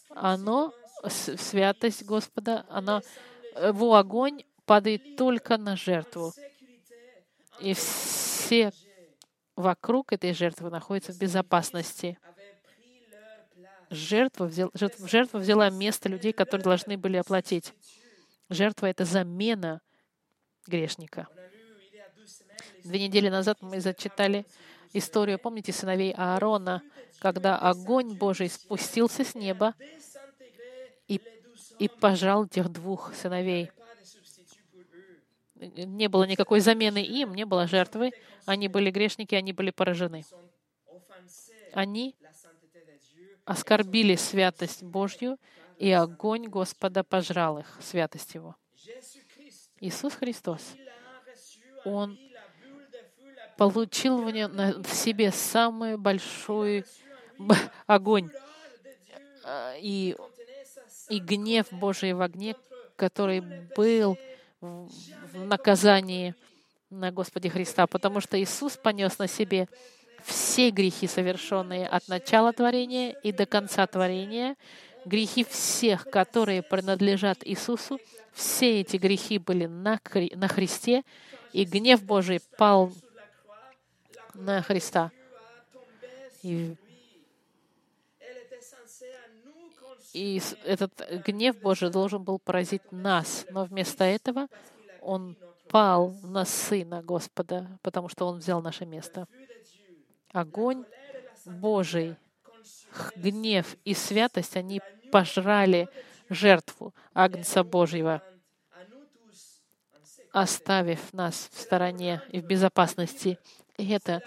оно, 0.10 0.73
святость 1.10 2.04
Господа, 2.04 2.65
она, 2.70 3.02
его 3.56 3.96
огонь 3.96 4.43
падает 4.65 5.15
только 5.15 5.58
на 5.58 5.76
жертву. 5.76 6.34
И 7.60 7.74
все 7.74 8.72
вокруг 9.56 10.13
этой 10.13 10.34
жертвы 10.34 10.70
находятся 10.70 11.13
в 11.13 11.17
безопасности. 11.17 12.17
Жертва, 13.89 14.46
взял, 14.46 14.70
жертва, 14.74 15.08
жертва 15.08 15.38
взяла 15.39 15.70
место 15.70 16.10
людей, 16.10 16.34
которые 16.34 16.63
должны 16.63 16.98
были 16.98 17.17
оплатить. 17.17 17.74
Жертва— 18.50 18.86
это 18.88 19.06
замена 19.06 19.82
грешника. 20.67 21.28
Две 22.84 23.00
недели 23.08 23.30
назад 23.30 23.58
мы 23.62 23.80
зачитали 23.80 24.46
историю, 24.93 25.39
помните, 25.39 25.72
сыновей 25.72 26.13
Аарона, 26.13 26.82
когда 27.20 27.58
огонь 27.58 28.15
Божий 28.17 28.50
спустился 28.50 29.24
с 29.24 29.36
неба 29.36 29.74
и, 31.08 31.22
и 31.80 31.88
пожал 31.88 32.48
тех 32.48 32.70
двух 32.70 33.13
сыновей. 33.13 33.72
Не 35.56 36.08
было 36.08 36.24
никакой 36.26 36.60
замены 36.60 37.04
им, 37.04 37.34
не 37.34 37.46
было 37.46 37.67
жертвы. 37.67 38.12
Они 38.46 38.67
были 38.67 38.91
грешники, 38.91 39.34
они 39.34 39.54
были 39.54 39.72
поражены. 39.72 40.24
Они 41.74 42.15
оскорбили 43.46 44.15
святость 44.15 44.84
Божью, 44.84 45.38
и 45.78 45.91
огонь 45.91 46.48
Господа 46.48 47.04
пожрал 47.04 47.60
их, 47.60 47.78
святость 47.82 48.36
Его. 48.36 48.56
Иисус 49.80 50.13
Христос, 50.13 50.76
Он 51.86 52.17
получил 53.58 54.22
в, 54.22 54.30
нем, 54.32 54.52
в 54.84 54.93
себе 54.93 55.32
самый 55.32 55.98
большой 55.98 56.86
огонь 57.86 58.30
а, 59.43 59.76
и, 59.78 60.15
и 61.10 61.20
гнев 61.20 61.67
Божий 61.72 62.13
в 62.13 62.22
огне, 62.22 62.56
который 62.96 63.41
был 63.76 64.17
в 64.62 65.46
наказании 65.46 66.36
на 66.89 67.12
Господе 67.12 67.50
Христа, 67.50 67.88
потому 67.88 68.22
что 68.22 68.41
Иисус 68.41 68.78
понес 68.78 69.17
на 69.20 69.28
себе 69.28 69.67
все 70.24 70.72
грехи, 70.72 71.08
совершенные 71.08 71.88
от 71.88 72.08
начала 72.08 72.54
творения 72.54 73.12
и 73.12 73.32
до 73.32 73.46
конца 73.46 73.86
творения, 73.88 74.56
грехи 75.06 75.43
всех, 75.43 76.06
которые 76.06 76.62
принадлежат 76.63 77.39
Иисусу, 77.46 78.00
все 78.34 78.82
эти 78.82 78.98
грехи 78.98 79.38
были 79.38 79.65
на, 79.65 80.00
на 80.36 80.48
Христе, 80.48 81.04
и 81.54 81.65
гнев 81.65 82.04
Божий 82.04 82.41
пал 82.58 82.91
на 84.34 84.62
Христа. 84.62 85.12
И, 86.43 86.76
и 90.13 90.41
этот 90.63 90.93
гнев 91.26 91.60
Божий 91.60 91.89
должен 91.89 92.24
был 92.24 92.39
поразить 92.39 92.91
нас, 92.91 93.46
но 93.50 93.65
вместо 93.65 94.04
этого 94.04 94.48
он 95.02 95.38
пал 95.70 96.13
на 96.24 96.46
Сына 96.46 97.02
Господа, 97.04 97.80
потому 97.82 98.10
что 98.10 98.26
Он 98.28 98.39
взял 98.39 98.62
наше 98.62 98.86
место. 98.86 99.28
огонь 100.32 100.86
Божий, 101.46 102.15
гнев 103.15 103.76
и 103.86 103.93
святость, 103.93 104.58
они 104.58 104.82
пожрали 105.12 105.88
жертву 106.30 106.93
Агнца 107.13 107.63
Божьего, 107.63 108.22
оставив 110.34 111.13
нас 111.13 111.50
в 111.52 111.60
стороне 111.62 112.22
и 112.30 112.41
в 112.41 112.46
безопасности. 112.46 113.39
И 113.78 113.89
это 113.89 114.22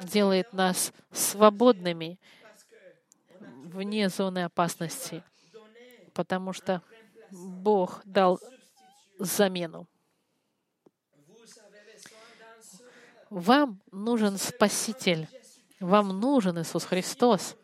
делает 0.00 0.52
нас 0.52 0.92
свободными 1.12 2.18
вне 3.76 4.08
зоны 4.08 4.44
опасности, 4.44 5.22
потому 6.14 6.52
что 6.52 6.82
Бог 7.30 8.00
дал 8.04 8.40
замену. 9.18 9.86
Вам 13.28 13.80
нужен 13.90 14.38
Спаситель, 14.38 15.28
вам 15.80 16.20
нужен 16.20 16.60
Иисус 16.60 16.84
Христос, 16.84 17.56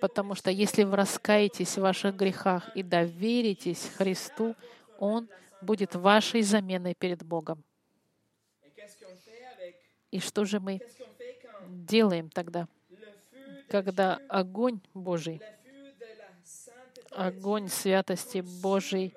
потому 0.00 0.34
что 0.34 0.50
если 0.50 0.84
вы 0.84 0.96
раскаетесь 0.96 1.76
в 1.76 1.82
ваших 1.82 2.16
грехах 2.16 2.74
и 2.76 2.82
доверитесь 2.82 3.90
Христу, 3.96 4.54
Он 4.98 5.28
будет 5.60 5.94
вашей 5.94 6.42
заменой 6.42 6.94
перед 6.94 7.24
Богом. 7.24 7.62
И 10.10 10.20
что 10.20 10.44
же 10.44 10.60
мы 10.60 10.80
делаем 11.68 12.30
тогда, 12.30 12.68
когда 13.68 14.18
огонь 14.28 14.80
Божий, 14.94 15.40
огонь 17.10 17.68
святости 17.68 18.42
Божий 18.62 19.14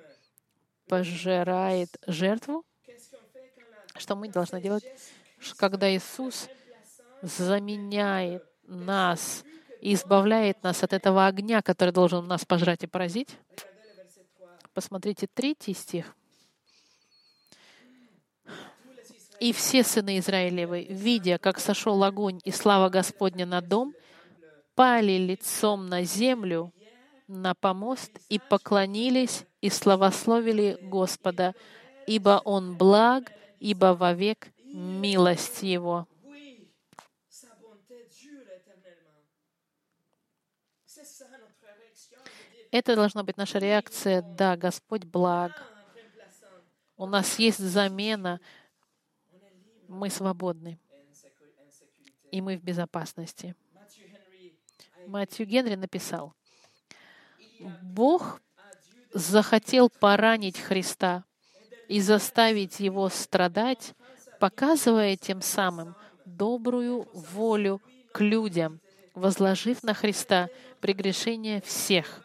пожирает 0.88 1.90
жертву? 2.08 2.66
Что 3.96 4.16
мы 4.16 4.30
должны 4.30 4.62
делать? 4.62 4.86
Когда 5.58 5.94
Иисус 5.94 6.50
заменяет 7.22 8.44
нас 8.64 9.44
и 9.82 9.94
избавляет 9.94 10.64
нас 10.64 10.84
от 10.84 10.94
этого 10.94 11.28
огня, 11.28 11.62
который 11.62 11.92
должен 11.92 12.28
нас 12.28 12.46
пожрать 12.46 12.84
и 12.84 12.88
поразить. 12.88 13.38
Посмотрите 14.74 15.28
третий 15.28 15.74
стих. 15.74 16.16
И 19.40 19.52
все 19.52 19.84
сыны 19.84 20.18
Израилевы, 20.20 20.86
видя, 20.86 21.38
как 21.38 21.60
сошел 21.60 22.04
огонь 22.04 22.40
и 22.46 22.52
слава 22.52 22.90
Господня 22.90 23.46
на 23.46 23.62
дом, 23.62 23.94
пали 24.76 25.18
лицом 25.18 25.88
на 25.88 26.04
землю, 26.04 26.72
на 27.28 27.56
помост 27.56 28.12
и 28.30 28.38
поклонились 28.38 29.46
и 29.62 29.70
славословили 29.70 30.78
Господа, 30.82 31.56
ибо 32.06 32.42
Он 32.46 32.78
благ, 32.78 33.32
ибо 33.60 33.96
вовек 33.96 34.50
милость 34.64 35.64
Его. 35.64 36.08
Это 42.72 42.96
должна 42.96 43.24
быть 43.24 43.38
наша 43.38 43.58
реакция. 43.58 44.22
Да, 44.22 44.58
Господь 44.58 45.06
благ. 45.06 45.54
У 46.98 47.06
нас 47.06 47.40
есть 47.40 47.60
замена. 47.60 48.42
Мы 49.88 50.10
свободны. 50.10 50.78
И 52.32 52.42
мы 52.42 52.58
в 52.58 52.64
безопасности. 52.64 53.56
Матью 55.08 55.46
Генри 55.46 55.76
написал, 55.76 56.34
Бог 57.82 58.42
захотел 59.14 59.90
поранить 59.90 60.60
Христа 60.60 61.24
и 61.88 62.02
заставить 62.02 62.80
его 62.80 63.10
страдать, 63.10 63.94
показывая 64.40 65.16
тем 65.16 65.42
самым 65.42 65.96
добрую 66.26 67.08
волю 67.14 67.82
к 68.12 68.22
людям, 68.22 68.82
возложив 69.14 69.84
на 69.84 69.94
Христа 69.94 70.50
прегрешение 70.82 71.62
всех. 71.62 72.22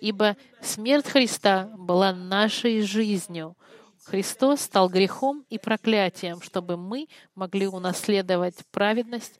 Ибо 0.00 0.36
смерть 0.60 1.06
Христа 1.06 1.70
была 1.76 2.12
нашей 2.12 2.82
жизнью. 2.82 3.56
Христос 4.04 4.62
стал 4.62 4.88
грехом 4.88 5.44
и 5.48 5.58
проклятием, 5.58 6.40
чтобы 6.40 6.76
мы 6.76 7.08
могли 7.34 7.68
унаследовать 7.68 8.56
праведность 8.72 9.38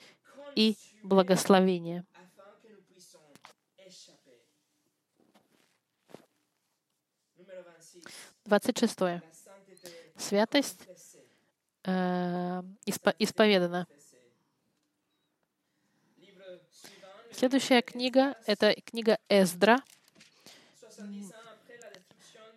и 0.54 0.76
благословение. 1.02 2.04
Двадцать 8.44 8.76
шестое. 8.76 9.22
Святость 10.16 10.80
э, 11.84 11.90
испо- 12.86 13.14
исповедана. 13.20 13.86
Следующая 17.30 17.82
книга— 17.82 18.36
это 18.46 18.74
книга 18.84 19.18
Эздра, 19.28 19.82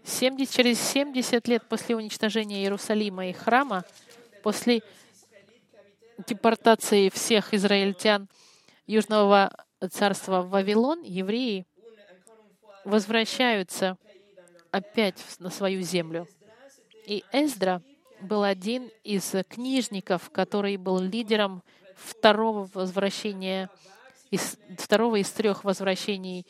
70, 0.04 0.50
через 0.52 0.80
70 0.80 1.48
лет 1.48 1.64
после 1.70 1.96
уничтожения 1.96 2.62
Иерусалима 2.64 3.30
и 3.30 3.34
храма, 3.34 3.86
после 4.42 4.82
депортации 6.28 7.10
всех 7.10 7.54
израильтян 7.54 8.28
Южного 8.88 9.52
царства 9.92 10.42
в 10.42 10.50
Вавилон, 10.50 11.04
евреи 11.04 11.68
возвращаются 12.84 13.98
опять 14.76 15.24
на 15.40 15.50
свою 15.50 15.82
землю. 15.82 16.28
И 17.06 17.24
Эздра 17.32 17.82
был 18.22 18.44
один 18.44 18.90
из 19.04 19.34
книжников, 19.48 20.30
который 20.32 20.78
был 20.78 21.00
лидером 21.00 21.64
второго 21.96 22.70
возвращения, 22.74 23.70
из, 24.32 24.58
второго 24.78 25.18
из 25.18 25.30
трех 25.32 25.64
возвращений 25.64 26.46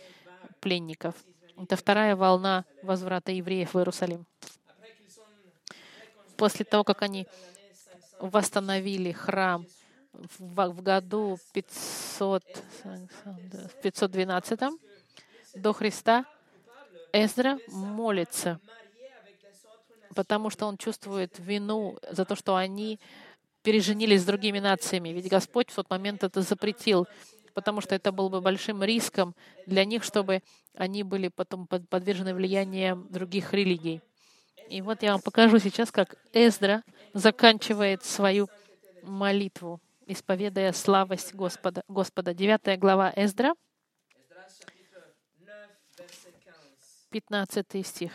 пленников— 0.60 1.16
это 1.58 1.78
вторая 1.78 2.16
волна 2.16 2.66
возврата 2.84 3.32
евреев 3.32 3.74
в 3.74 3.78
Иерусалим. 3.78 4.26
После 6.36 6.66
того, 6.66 6.84
как 6.84 7.02
они 7.02 7.28
восстановили 8.20 9.12
храм 9.14 9.66
в, 10.12 10.68
в 10.70 10.82
году 10.82 11.38
500, 11.54 12.44
512 13.82 14.60
до 15.56 15.74
Христа, 15.74 16.26
Эзра 17.24 17.58
молится, 17.68 18.60
потому 20.16 20.50
что 20.50 20.66
он 20.66 20.78
чувствует 20.78 21.40
вину 21.40 21.98
за 22.12 22.26
то, 22.26 22.36
что 22.36 22.56
они 22.56 23.00
переженились 23.64 24.22
с 24.22 24.26
другими 24.26 24.60
нациями. 24.60 25.10
Ведь 25.10 25.30
Господь 25.30 25.70
в 25.70 25.76
тот 25.76 25.90
момент 25.90 26.24
это 26.24 26.42
запретил 26.42 27.08
потому 27.56 27.82
что 27.82 27.96
это 27.96 28.12
был 28.12 28.30
бы 28.30 28.42
большим 28.42 28.84
риском 28.84 29.34
для 29.66 29.86
них, 29.86 30.04
чтобы 30.04 30.44
они 30.76 31.02
были 31.04 31.30
потом 31.30 31.66
подвержены 31.68 32.36
влиянию 32.36 33.08
других 33.10 33.54
религий. 33.54 34.02
И 34.70 34.82
вот 34.82 35.02
я 35.02 35.14
вам 35.14 35.22
покажу 35.22 35.58
сейчас, 35.58 35.92
как 35.92 36.16
Эздра 36.34 36.84
заканчивает 37.14 38.04
свою 38.04 38.50
молитву, 39.04 39.80
исповедая 40.06 40.74
славость 40.74 41.34
Господа. 41.34 41.84
Господа. 41.88 42.34
9 42.34 42.78
глава 42.78 43.12
Эздра, 43.16 43.54
15 47.16 47.88
стих. 47.88 48.12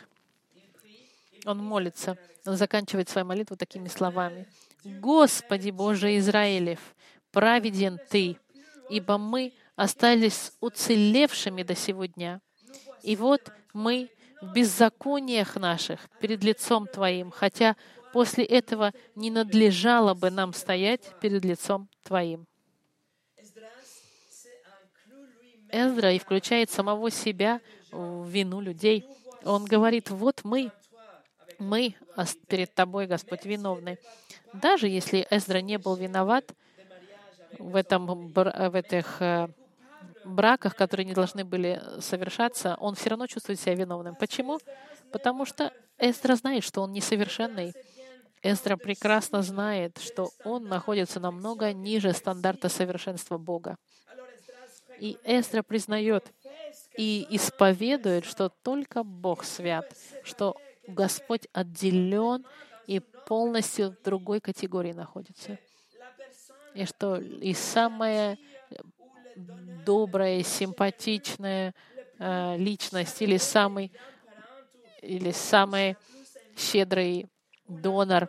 Он 1.46 1.56
молится, 1.56 2.18
он 2.44 2.58
заканчивает 2.58 3.08
свою 3.08 3.26
молитву 3.26 3.56
такими 3.56 3.88
словами. 3.88 4.46
«Господи 4.84 5.70
Боже 5.70 6.18
Израилев, 6.18 6.80
праведен 7.32 7.98
Ты, 8.10 8.36
ибо 8.90 9.16
мы 9.16 9.54
остались 9.74 10.52
уцелевшими 10.60 11.62
до 11.62 11.74
сего 11.74 12.04
дня. 12.04 12.42
И 13.02 13.16
вот 13.16 13.50
мы 13.72 14.10
в 14.42 14.52
беззакониях 14.52 15.56
наших 15.56 16.10
перед 16.20 16.44
лицом 16.44 16.86
Твоим, 16.86 17.30
хотя 17.30 17.76
после 18.12 18.44
этого 18.44 18.92
не 19.14 19.30
надлежало 19.30 20.12
бы 20.12 20.28
нам 20.30 20.52
стоять 20.52 21.18
перед 21.22 21.42
лицом 21.42 21.88
Твоим. 22.02 22.46
Эздра 25.72 26.12
и 26.12 26.18
включает 26.18 26.68
самого 26.70 27.10
себя 27.10 27.62
вину 27.92 28.60
людей. 28.60 29.06
Он 29.44 29.64
говорит, 29.64 30.10
вот 30.10 30.40
мы, 30.44 30.70
мы 31.58 31.94
перед 32.48 32.74
Тобой, 32.74 33.06
Господь, 33.06 33.44
виновны. 33.44 33.98
Даже 34.52 34.88
если 34.88 35.26
Эздра 35.30 35.60
не 35.60 35.78
был 35.78 35.96
виноват, 35.96 36.54
в, 37.58 37.76
этом, 37.76 38.28
в 38.28 38.74
этих 38.74 39.20
э, 39.20 39.48
браках, 40.24 40.76
которые 40.76 41.06
не 41.06 41.14
должны 41.14 41.44
были 41.44 41.80
совершаться, 42.00 42.76
он 42.78 42.94
все 42.94 43.10
равно 43.10 43.26
чувствует 43.26 43.60
себя 43.60 43.74
виновным. 43.74 44.14
Почему? 44.14 44.58
Потому 45.12 45.44
что 45.44 45.72
Эстра 45.98 46.36
знает, 46.36 46.64
что 46.64 46.82
он 46.82 46.92
несовершенный. 46.92 47.74
Эстра 48.42 48.76
прекрасно 48.76 49.42
знает, 49.42 49.98
что 49.98 50.30
он 50.44 50.68
находится 50.68 51.20
намного 51.20 51.72
ниже 51.72 52.12
стандарта 52.12 52.68
совершенства 52.68 53.36
Бога. 53.36 53.76
И 54.98 55.18
Эстра 55.24 55.62
признает 55.62 56.32
и 56.96 57.26
исповедует, 57.30 58.24
что 58.24 58.48
только 58.48 59.02
Бог 59.02 59.44
свят, 59.44 59.96
что 60.24 60.56
Господь 60.86 61.46
отделен 61.52 62.44
и 62.86 63.00
полностью 63.00 63.90
в 63.90 64.02
другой 64.02 64.40
категории 64.40 64.92
находится 64.92 65.58
и 66.74 66.84
что 66.84 67.16
и 67.16 67.54
самое 67.54 68.38
добрая, 69.84 70.42
симпатичная 70.42 71.74
э, 72.18 72.56
личность 72.56 73.22
или 73.22 73.36
самый 73.36 73.92
или 75.02 75.30
самый 75.30 75.96
щедрый 76.56 77.26
донор, 77.66 78.28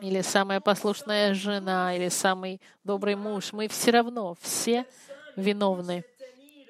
или 0.00 0.22
самая 0.22 0.60
послушная 0.60 1.34
жена, 1.34 1.94
или 1.94 2.08
самый 2.08 2.60
добрый 2.84 3.16
муж. 3.16 3.52
Мы 3.52 3.68
все 3.68 3.90
равно 3.90 4.34
все 4.40 4.86
виновны, 5.36 6.04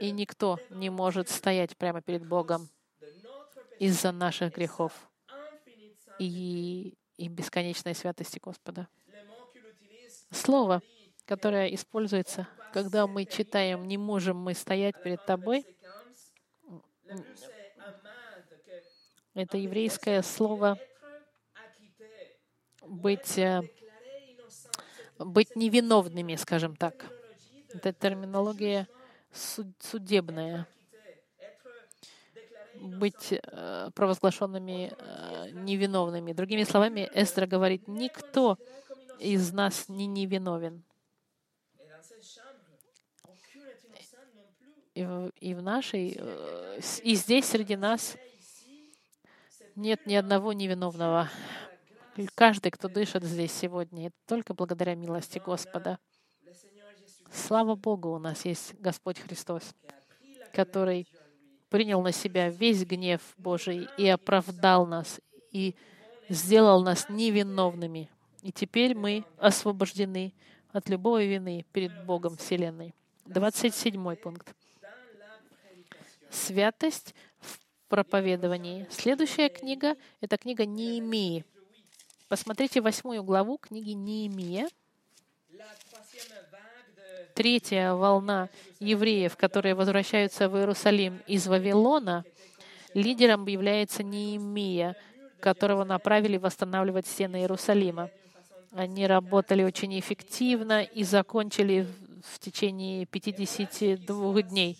и 0.02 0.10
никто 0.10 0.58
не 0.70 0.90
может 0.90 1.28
стоять 1.28 1.76
прямо 1.76 2.02
перед 2.02 2.26
Богом 2.26 2.68
из-за 3.78 4.10
наших 4.10 4.56
грехов 4.56 4.92
и, 6.18 6.98
и 7.16 7.28
бесконечной 7.28 7.94
святости 7.94 8.40
Господа. 8.42 8.88
Слово, 10.32 10.82
которое 11.24 11.72
используется, 11.72 12.48
когда 12.72 13.06
мы 13.06 13.26
читаем 13.26 13.86
«Не 13.86 13.96
можем 13.96 14.38
мы 14.38 14.54
стоять 14.54 15.00
перед 15.00 15.24
Тобой», 15.24 15.64
это 19.34 19.56
еврейское 19.56 20.22
слово 20.22 20.80
быть, 22.84 23.38
э, 23.38 23.62
быть 25.20 25.54
невиновными, 25.54 26.34
скажем 26.34 26.74
так. 26.74 27.06
Это 27.72 27.92
терминология 27.92 28.88
судебная. 29.32 30.66
Быть 32.74 33.32
э, 33.32 33.90
провозглашенными 33.94 34.92
э, 34.98 35.50
невиновными. 35.52 36.32
Другими 36.32 36.64
словами, 36.64 37.08
Эстра 37.14 37.46
говорит, 37.46 37.86
никто 37.86 38.58
из 39.20 39.52
нас 39.52 39.88
не 39.88 40.06
невиновен. 40.06 40.82
И 44.94 45.04
в, 45.04 45.30
и 45.40 45.54
в 45.54 45.62
нашей, 45.62 46.20
и 47.02 47.14
здесь 47.14 47.46
среди 47.46 47.76
нас 47.76 48.16
нет 49.74 50.04
ни 50.06 50.14
одного 50.14 50.52
невиновного. 50.52 51.30
Каждый, 52.34 52.70
кто 52.70 52.88
дышит 52.88 53.24
здесь 53.24 53.52
сегодня, 53.52 54.08
это 54.08 54.16
только 54.26 54.52
благодаря 54.52 54.94
милости 54.94 55.38
Господа. 55.38 55.98
Слава 57.32 57.76
Богу, 57.76 58.10
у 58.10 58.18
нас 58.18 58.44
есть 58.44 58.74
Господь 58.78 59.18
Христос, 59.18 59.74
который 60.52 61.08
принял 61.70 62.02
на 62.02 62.12
себя 62.12 62.50
весь 62.50 62.84
гнев 62.84 63.22
Божий 63.38 63.88
и 63.96 64.06
оправдал 64.06 64.86
нас, 64.86 65.18
и 65.50 65.74
сделал 66.28 66.82
нас 66.82 67.08
невиновными. 67.08 68.10
И 68.42 68.52
теперь 68.52 68.94
мы 68.94 69.24
освобождены 69.38 70.34
от 70.72 70.90
любой 70.90 71.26
вины 71.26 71.64
перед 71.72 72.04
Богом 72.04 72.36
Вселенной. 72.36 72.94
27 73.24 74.16
пункт. 74.16 74.54
Святость 76.30 77.14
в 77.38 77.58
проповедовании. 77.88 78.86
Следующая 78.90 79.48
книга— 79.48 79.96
это 80.20 80.36
книга 80.36 80.66
Неемии. 80.66 81.44
Посмотрите 82.28 82.80
восьмую 82.80 83.22
главу 83.22 83.56
книги 83.58 83.92
Неемия. 83.92 84.68
Третья 87.34 87.94
волна 87.94 88.48
евреев, 88.78 89.36
которые 89.36 89.74
возвращаются 89.74 90.48
в 90.48 90.56
Иерусалим 90.56 91.20
из 91.26 91.46
Вавилона, 91.46 92.24
лидером 92.94 93.46
является 93.46 94.02
Неемия, 94.02 94.96
которого 95.40 95.84
направили 95.84 96.36
восстанавливать 96.36 97.06
стены 97.06 97.36
Иерусалима. 97.36 98.10
Они 98.72 99.06
работали 99.06 99.62
очень 99.62 99.98
эффективно 99.98 100.82
и 100.82 101.04
закончили 101.04 101.86
в 102.24 102.38
течение 102.38 103.06
52 103.06 104.42
дней. 104.42 104.78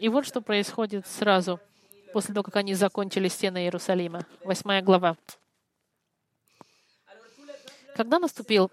И 0.00 0.08
вот 0.08 0.26
что 0.26 0.40
происходит 0.40 1.06
сразу— 1.06 1.60
после 2.14 2.32
того, 2.32 2.44
как 2.44 2.54
они 2.54 2.74
закончили 2.74 3.26
стены 3.26 3.64
Иерусалима. 3.64 4.24
Восьмая 4.44 4.82
глава. 4.82 5.16
Когда 7.96 8.20
наступил 8.20 8.70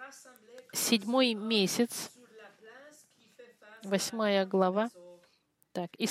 седьмой 0.72 1.34
месяц, 1.34 2.12
восьмая 3.84 4.46
глава, 4.46 4.90
так, 5.72 5.90
и, 5.98 6.08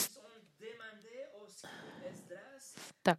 так, 3.02 3.18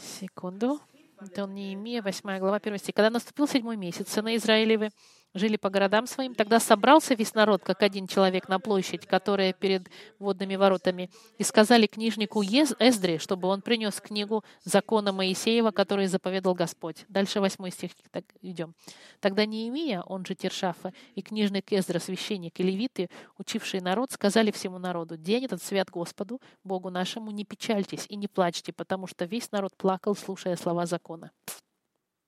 секунду, 0.00 0.80
это 1.20 1.44
он 1.44 1.54
не 1.54 1.74
имея, 1.74 2.02
восьмая 2.02 2.38
глава, 2.38 2.60
первый 2.60 2.78
стих. 2.78 2.94
Когда 2.94 3.10
наступил 3.10 3.48
седьмой 3.48 3.76
месяц, 3.76 4.10
сыны 4.10 4.36
Израилевы 4.36 4.90
жили 5.34 5.56
по 5.56 5.70
городам 5.70 6.06
своим. 6.06 6.34
Тогда 6.34 6.60
собрался 6.60 7.14
весь 7.14 7.34
народ, 7.34 7.62
как 7.62 7.82
один 7.82 8.06
человек, 8.06 8.48
на 8.48 8.58
площадь, 8.58 9.06
которая 9.06 9.52
перед 9.52 9.88
водными 10.18 10.56
воротами, 10.56 11.10
и 11.38 11.42
сказали 11.42 11.86
книжнику 11.86 12.42
Эздре, 12.42 13.18
чтобы 13.18 13.48
он 13.48 13.62
принес 13.62 14.00
книгу 14.00 14.44
закона 14.64 15.12
Моисеева, 15.12 15.70
который 15.70 16.06
заповедал 16.06 16.54
Господь. 16.54 17.04
Дальше 17.08 17.40
восьмой 17.40 17.70
стих 17.70 17.92
так, 18.10 18.24
идем. 18.42 18.74
Тогда 19.20 19.44
Неемия, 19.46 20.02
он 20.02 20.24
же 20.24 20.34
Тершафа, 20.34 20.92
и 21.14 21.22
книжник 21.22 21.72
Эздра, 21.72 21.98
священник 21.98 22.58
и 22.60 22.62
левиты, 22.62 23.08
учившие 23.38 23.80
народ, 23.80 24.12
сказали 24.12 24.50
всему 24.50 24.78
народу, 24.78 25.16
«День 25.16 25.44
этот 25.44 25.62
свят 25.62 25.90
Господу, 25.90 26.40
Богу 26.64 26.90
нашему, 26.90 27.30
не 27.30 27.44
печальтесь 27.44 28.06
и 28.08 28.16
не 28.16 28.28
плачьте, 28.28 28.72
потому 28.72 29.06
что 29.06 29.24
весь 29.24 29.50
народ 29.52 29.76
плакал, 29.76 30.16
слушая 30.16 30.56
слова 30.56 30.86
закона». 30.86 31.30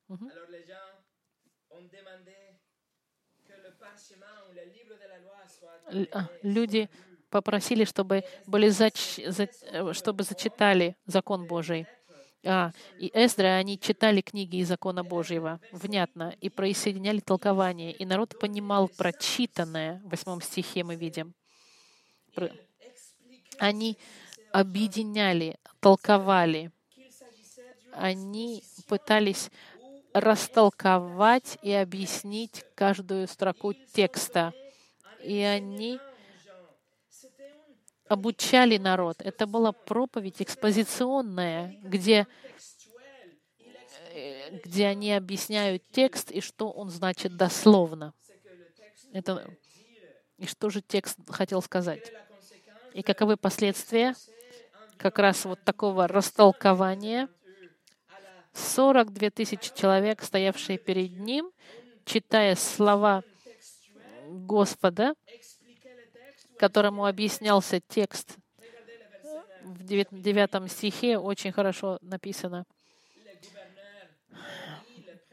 Угу. 0.08 0.28
Люди 6.42 6.88
попросили, 7.30 7.84
чтобы, 7.84 8.24
были 8.46 8.68
зач... 8.68 9.20
за... 9.26 9.48
Э, 9.70 9.92
чтобы 9.92 10.24
зачитали 10.24 10.96
закон 11.06 11.46
Божий. 11.46 11.86
А, 12.44 12.72
и 12.98 13.10
Эздра, 13.12 13.56
они 13.56 13.78
читали 13.78 14.20
книги 14.22 14.56
из 14.56 14.68
закона 14.68 15.04
Божьего 15.04 15.60
внятно 15.72 16.34
и 16.40 16.48
присоединяли 16.48 17.20
толкование. 17.20 17.92
И 17.92 18.04
народ 18.04 18.38
понимал 18.38 18.88
прочитанное. 18.88 20.00
В 20.04 20.10
восьмом 20.10 20.40
стихе 20.40 20.82
мы 20.82 20.96
видим. 20.96 21.34
Они 23.58 23.98
объединяли, 24.52 25.58
толковали. 25.80 26.72
Они 27.92 28.64
пытались 28.88 29.50
растолковать 30.14 31.58
и 31.62 31.72
объяснить 31.72 32.64
каждую 32.74 33.28
строку 33.28 33.74
текста. 33.92 34.52
И 35.22 35.40
они 35.42 36.00
обучали 38.08 38.76
народ. 38.76 39.16
Это 39.20 39.46
была 39.46 39.72
проповедь 39.72 40.42
экспозиционная, 40.42 41.78
где, 41.82 42.26
э, 44.12 44.58
где 44.64 44.86
они 44.86 45.12
объясняют 45.12 45.82
текст 45.92 46.30
и 46.30 46.40
что 46.40 46.70
он 46.70 46.90
значит 46.90 47.36
дословно. 47.36 48.14
Это, 49.12 49.46
и 50.38 50.46
что 50.46 50.70
же 50.70 50.80
текст 50.80 51.18
хотел 51.28 51.62
сказать. 51.62 52.12
И 52.94 53.02
каковы 53.02 53.36
последствия 53.36 54.14
как 54.96 55.18
раз 55.18 55.44
вот 55.44 55.62
такого 55.64 56.08
растолкования— 56.08 57.28
42 58.52 59.30
тысячи 59.30 59.74
человек, 59.74 60.22
стоявшие 60.22 60.78
перед 60.78 61.18
ним, 61.18 61.50
читая 62.04 62.56
слова 62.56 63.22
Господа, 64.30 65.14
которому 66.58 67.06
объяснялся 67.06 67.80
текст 67.80 68.36
в 69.62 69.82
девятом 70.20 70.68
стихе, 70.68 71.18
очень 71.18 71.52
хорошо 71.52 71.98
написано. 72.00 72.64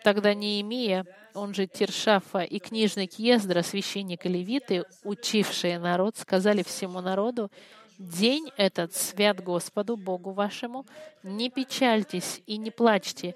Тогда 0.03 0.33
Неемия, 0.33 1.05
он 1.33 1.53
же 1.53 1.67
Тиршафа, 1.67 2.39
и 2.39 2.59
книжник 2.59 3.13
Ездра, 3.19 3.61
священник 3.61 4.25
и 4.25 4.29
левиты, 4.29 4.85
учившие 5.03 5.79
народ, 5.79 6.17
сказали 6.17 6.63
всему 6.63 7.01
народу, 7.01 7.51
День 7.97 8.51
этот 8.57 8.93
свят 8.93 9.43
Господу, 9.43 9.97
Богу 9.97 10.31
вашему. 10.31 10.85
Не 11.23 11.49
печальтесь 11.49 12.43
и 12.45 12.57
не 12.57 12.69
плачьте, 12.69 13.35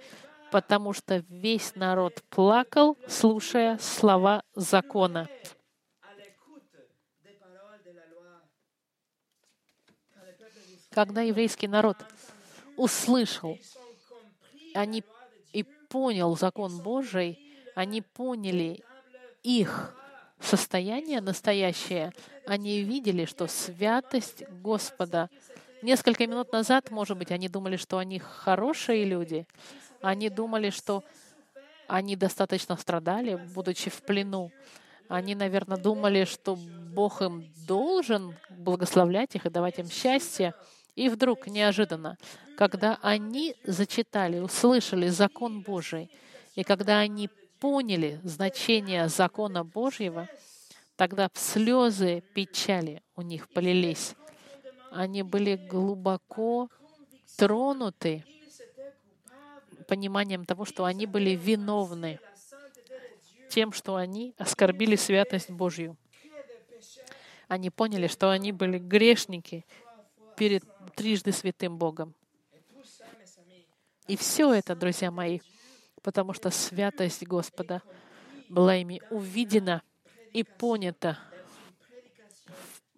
потому 0.52 0.94
что 0.94 1.24
весь 1.30 1.76
народ 1.76 2.22
плакал, 2.30 2.98
слушая 3.08 3.78
слова 3.80 4.44
закона. 4.54 5.28
Когда 10.92 11.22
еврейский 11.22 11.70
народ 11.70 11.98
услышал, 12.76 13.58
они 14.74 15.04
и 15.54 15.64
понял 15.64 16.36
закон 16.36 16.80
Божий, 16.80 17.40
они 17.76 18.02
поняли 18.02 18.84
их 19.42 19.96
состояние 20.42 21.22
настоящее, 21.22 22.12
они 22.46 22.82
видели, 22.82 23.24
что 23.26 23.48
святость 23.48 24.44
Господа. 24.50 25.30
Несколько 25.82 26.28
минут 26.28 26.52
назад, 26.52 26.92
может 26.92 27.18
быть, 27.18 27.32
они 27.32 27.48
думали, 27.48 27.78
что 27.78 27.98
они 27.98 28.20
хорошие 28.20 29.06
люди. 29.06 29.48
Они 30.02 30.30
думали, 30.30 30.70
что 30.70 31.04
они 31.88 32.16
достаточно 32.16 32.78
страдали, 32.78 33.36
будучи 33.54 33.90
в 33.90 34.02
плену. 34.02 34.52
Они, 35.08 35.36
наверное, 35.36 35.78
думали, 35.78 36.24
что 36.24 36.56
Бог 36.56 37.22
им 37.22 37.52
должен 37.68 38.36
благословлять 38.50 39.36
их 39.36 39.46
и 39.46 39.50
давать 39.50 39.80
им 39.80 39.90
счастье. 39.90 40.54
И 40.96 41.10
вдруг, 41.10 41.48
неожиданно, 41.48 42.18
когда 42.58 42.98
они 43.02 43.56
зачитали, 43.64 44.40
услышали 44.40 45.08
закон 45.08 45.62
Божий, 45.62 46.10
и 46.56 46.64
когда 46.64 47.00
они 47.00 47.30
поняли 47.60 48.20
значение 48.24 49.08
закона 49.08 49.64
Божьего, 49.64 50.28
тогда 50.96 51.30
слезы 51.34 52.24
печали 52.34 53.02
у 53.16 53.22
них 53.22 53.50
полились. 53.50 54.16
Они 54.92 55.24
были 55.24 55.56
глубоко 55.56 56.70
тронуты 57.38 58.26
пониманием 59.92 60.46
того, 60.46 60.64
что 60.64 60.86
они 60.86 61.06
были 61.06 61.32
виновны 61.32 62.18
тем, 63.50 63.74
что 63.74 63.98
они 63.98 64.34
оскорбили 64.38 64.96
святость 64.96 65.50
Божью. 65.50 65.98
Они 67.50 67.70
поняли, 67.70 68.08
что 68.08 68.30
они 68.30 68.54
были 68.54 68.80
грешники 68.80 69.66
перед 70.38 70.64
трижды 70.96 71.34
святым 71.34 71.78
Богом. 71.78 72.16
И 74.08 74.16
все 74.16 74.54
это, 74.54 74.78
друзья 74.78 75.12
мои, 75.12 75.42
потому 76.02 76.32
что 76.32 76.52
святость 76.52 77.28
Господа 77.28 77.82
была 78.48 78.78
ими 78.78 79.02
увидена 79.10 79.82
и 80.32 80.44
понята 80.44 81.20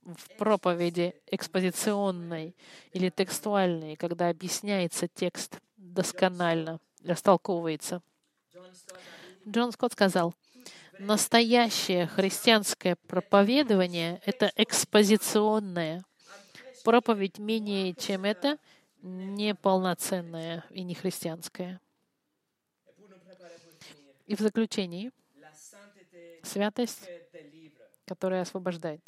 в 0.06 0.38
проповеди 0.38 1.16
экспозиционной 1.26 2.56
или 2.92 3.10
текстуальной, 3.10 3.96
когда 3.96 4.30
объясняется 4.30 5.08
текст 5.08 5.60
досконально, 5.94 6.80
растолковывается. 7.04 8.02
Джон 9.48 9.72
Скотт 9.72 9.94
сказал, 9.94 10.34
настоящее 11.00 12.08
христианское 12.08 12.96
проповедование— 13.08 14.22
это 14.26 14.52
экспозиционное. 14.56 16.04
Проповедь 16.84 17.40
менее, 17.40 17.94
чем 17.94 18.26
это, 18.26 18.58
неполноценная 19.02 20.66
и 20.70 20.84
не 20.84 20.96
христианская. 20.96 21.80
И 24.26 24.36
в 24.36 24.40
заключении 24.40 25.12
святость, 26.42 27.10
которая 28.06 28.42
освобождает. 28.42 29.02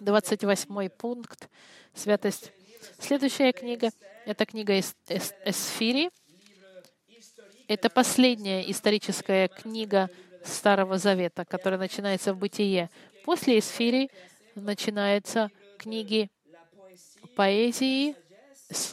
28 0.00 0.88
пункт— 0.90 1.48
святость. 1.94 2.52
Следующая 2.98 3.52
книга— 3.52 3.90
это 4.26 4.44
книга 4.44 4.78
Эсфири. 4.78 6.10
Это 7.68 7.88
последняя 7.88 8.68
историческая 8.70 9.48
книга 9.48 10.10
Старого 10.44 10.98
Завета, 10.98 11.44
которая 11.44 11.78
начинается 11.78 12.34
в 12.34 12.38
Бытие. 12.38 12.90
После 13.24 13.58
Эсфири 13.58 14.10
начинаются 14.54 15.50
книги 15.78 16.30
поэзии, 17.36 18.16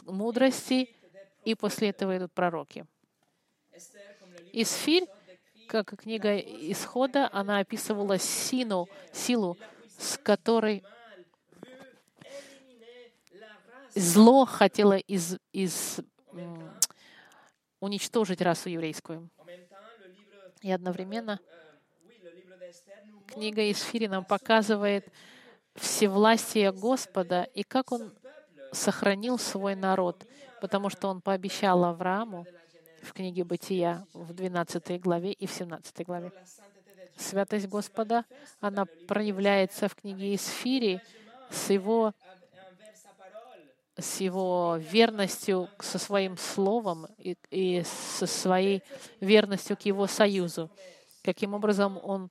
мудрости, 0.06 0.94
и 1.44 1.54
после 1.54 1.90
этого 1.90 2.16
идут 2.16 2.32
пророки. 2.32 2.86
Исфирь, 4.52 5.06
как 5.68 6.00
книга 6.00 6.38
Исхода, 6.38 7.28
она 7.32 7.58
описывала 7.58 8.18
сину, 8.18 8.88
силу, 9.12 9.58
с 9.98 10.16
которой 10.16 10.84
зло 13.94 14.44
хотело 14.44 14.96
из, 14.96 15.36
из, 15.52 16.00
уничтожить 17.80 18.40
расу 18.40 18.68
еврейскую. 18.68 19.28
И 20.62 20.70
одновременно 20.70 21.38
книга 23.26 23.70
Исфири 23.70 24.06
нам 24.06 24.24
показывает 24.24 25.06
всевластие 25.74 26.72
Господа 26.72 27.42
и 27.54 27.62
как 27.62 27.92
Он 27.92 28.12
сохранил 28.72 29.38
свой 29.38 29.74
народ, 29.74 30.26
потому 30.60 30.88
что 30.88 31.08
Он 31.08 31.20
пообещал 31.20 31.84
Аврааму 31.84 32.46
в 33.02 33.12
книге 33.12 33.44
Бытия 33.44 34.06
в 34.14 34.32
12 34.32 35.00
главе 35.00 35.32
и 35.32 35.46
в 35.46 35.52
17 35.52 36.06
главе. 36.06 36.32
Святость 37.16 37.68
Господа, 37.68 38.24
она 38.60 38.86
проявляется 39.06 39.88
в 39.88 39.94
книге 39.94 40.34
Исфири 40.34 41.00
с 41.50 41.70
его 41.70 42.12
с 43.96 44.20
его 44.20 44.76
верностью 44.78 45.68
со 45.78 45.98
своим 45.98 46.36
словом 46.36 47.06
и, 47.18 47.36
и 47.50 47.82
со 47.84 48.26
своей 48.26 48.82
верностью 49.20 49.76
к 49.76 49.82
его 49.82 50.06
союзу. 50.06 50.70
Каким 51.22 51.54
образом 51.54 51.98
он 52.02 52.30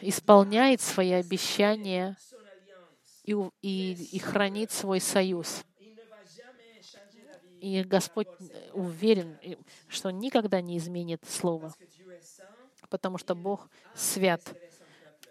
исполняет 0.00 0.80
свои 0.80 1.12
обещания 1.12 2.16
и, 3.22 3.34
и, 3.62 3.92
и 4.12 4.18
хранит 4.18 4.70
свой 4.70 5.00
союз. 5.00 5.64
И 7.60 7.82
Господь 7.84 8.28
уверен, 8.72 9.38
что 9.88 10.10
никогда 10.10 10.60
не 10.60 10.78
изменит 10.78 11.24
слово, 11.26 11.74
потому 12.90 13.18
что 13.18 13.34
Бог 13.34 13.68
свят. 13.94 14.42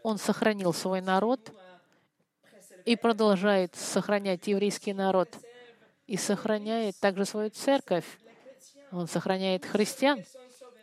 Он 0.01 0.17
сохранил 0.17 0.73
свой 0.73 1.01
народ— 1.01 1.51
и 2.85 2.95
продолжает 2.95 3.75
сохранять 3.75 4.47
еврейский 4.47 4.93
народ 4.93 5.29
и 6.07 6.17
сохраняет 6.17 6.95
также 6.99 7.25
свою 7.25 7.49
церковь. 7.49 8.05
Он 8.91 9.07
сохраняет 9.07 9.65
христиан 9.65 10.23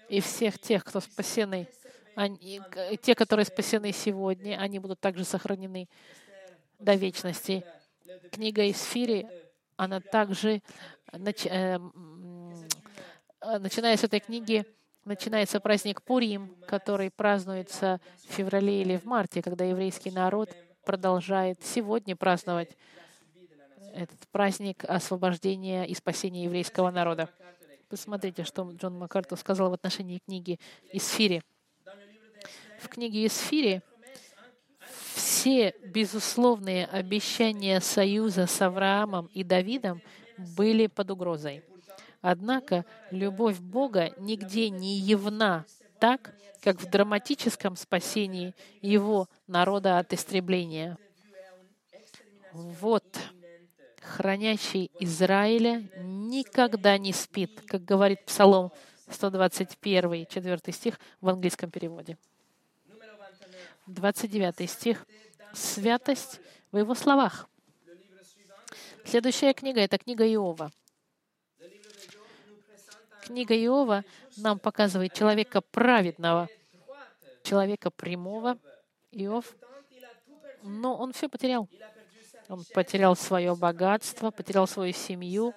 и 0.08 0.20
всех 0.20 0.58
тех, 0.58 0.84
кто 0.84 1.00
спасены. 1.00 1.68
Они, 2.14 2.60
те, 3.00 3.14
которые 3.14 3.46
спасены 3.46 3.92
сегодня, 3.92 4.58
они 4.58 4.78
будут 4.80 5.00
также 5.00 5.24
сохранены 5.24 5.88
до 6.78 6.94
вечности. 6.94 7.64
Книга 8.32 8.68
Исфири, 8.70 9.26
она 9.76 10.00
также, 10.00 10.60
нач, 11.12 11.46
э, 11.46 11.78
начиная 13.40 13.96
с 13.96 14.04
этой 14.04 14.20
книги, 14.20 14.66
начинается 15.04 15.60
праздник 15.60 16.02
Пурим, 16.02 16.54
который 16.66 17.10
празднуется 17.10 18.00
в 18.28 18.32
феврале 18.32 18.82
или 18.82 18.96
в 18.96 19.04
марте, 19.04 19.40
когда 19.40 19.64
еврейский 19.64 20.10
народ 20.10 20.50
продолжает 20.84 21.62
сегодня 21.62 22.16
праздновать 22.16 22.76
этот 23.94 24.26
праздник 24.28 24.84
освобождения 24.84 25.84
и 25.84 25.94
спасения 25.94 26.44
еврейского 26.44 26.90
народа. 26.90 27.28
Посмотрите, 27.88 28.44
что 28.44 28.70
Джон 28.72 28.98
Маккарту 28.98 29.36
сказал 29.36 29.70
в 29.70 29.74
отношении 29.74 30.18
книги 30.18 30.58
Исфири. 30.92 31.42
В 32.80 32.88
книге 32.88 33.26
Исфири 33.26 33.82
все 35.14 35.74
безусловные 35.84 36.86
обещания 36.86 37.80
союза 37.80 38.46
с 38.46 38.62
Авраамом 38.62 39.26
и 39.34 39.44
Давидом 39.44 40.00
были 40.56 40.86
под 40.86 41.10
угрозой. 41.10 41.62
Однако 42.22 42.84
любовь 43.10 43.58
Бога 43.58 44.14
нигде 44.16 44.70
не 44.70 44.96
явна 44.96 45.66
так, 46.00 46.34
как 46.62 46.80
в 46.80 46.88
драматическом 46.88 47.76
спасении 47.76 48.54
его 48.80 49.28
народа 49.48 49.98
от 49.98 50.12
истребления. 50.12 50.96
Вот, 52.52 53.18
хранящий 54.00 54.90
Израиля 55.00 55.90
никогда 55.96 56.98
не 56.98 57.12
спит, 57.12 57.62
как 57.66 57.84
говорит 57.84 58.24
Псалом 58.24 58.70
121, 59.10 60.26
4 60.26 60.60
стих 60.72 61.00
в 61.20 61.28
английском 61.28 61.70
переводе. 61.70 62.16
29 63.86 64.70
стих. 64.70 65.06
Святость 65.52 66.40
в 66.70 66.78
его 66.78 66.94
словах. 66.94 67.48
Следующая 69.04 69.52
книга— 69.52 69.80
это 69.82 69.98
книга 69.98 70.24
Иова. 70.32 70.70
Книга 73.32 73.54
Иова 73.54 74.04
нам 74.36 74.58
показывает 74.58 75.14
человека 75.14 75.62
праведного, 75.62 76.50
человека 77.42 77.90
прямого, 77.90 78.58
Иов, 79.10 79.56
но 80.62 80.94
он 80.94 81.14
все 81.14 81.30
потерял. 81.30 81.66
Он 82.50 82.62
потерял 82.74 83.16
свое 83.16 83.56
богатство, 83.56 84.30
потерял 84.30 84.66
свою 84.66 84.92
семью, 84.92 85.54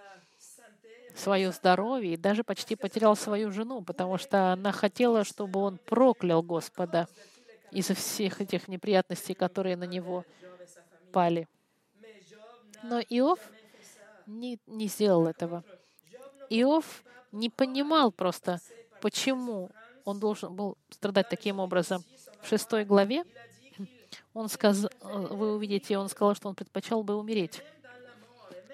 свое 1.18 1.52
здоровье 1.52 2.14
и 2.14 2.18
даже 2.18 2.46
почти 2.46 2.78
потерял 2.78 3.18
свою 3.18 3.52
жену, 3.52 3.82
потому 3.82 4.18
что 4.18 4.54
она 4.54 4.72
хотела, 4.72 5.26
чтобы 5.26 5.60
он 5.60 5.78
проклял 5.78 6.42
Господа 6.42 7.10
из-за 7.72 7.94
всех 7.94 8.40
этих 8.40 8.70
неприятностей, 8.70 9.34
которые 9.34 9.76
на 9.76 9.84
него 9.84 10.24
пали. 11.12 11.50
Но 12.84 13.02
Иов 13.02 13.40
не, 14.28 14.62
не 14.66 14.88
сделал 14.88 15.28
этого. 15.28 15.66
Иов 16.50 17.04
не 17.36 17.50
понимал 17.50 18.12
просто, 18.12 18.60
почему 19.02 19.70
он 20.06 20.20
должен 20.20 20.56
был 20.56 20.78
страдать 20.90 21.30
таким 21.30 21.60
образом. 21.60 22.04
В 22.42 22.48
шестой 22.48 22.86
главе 22.86 23.24
он 24.34 24.50
сказал, 24.50 24.90
вы 25.02 25.56
увидите, 25.56 25.98
он 25.98 26.10
сказал, 26.10 26.36
что 26.36 26.48
он 26.50 26.56
предпочел 26.56 27.04
бы 27.04 27.16
умереть. 27.16 27.62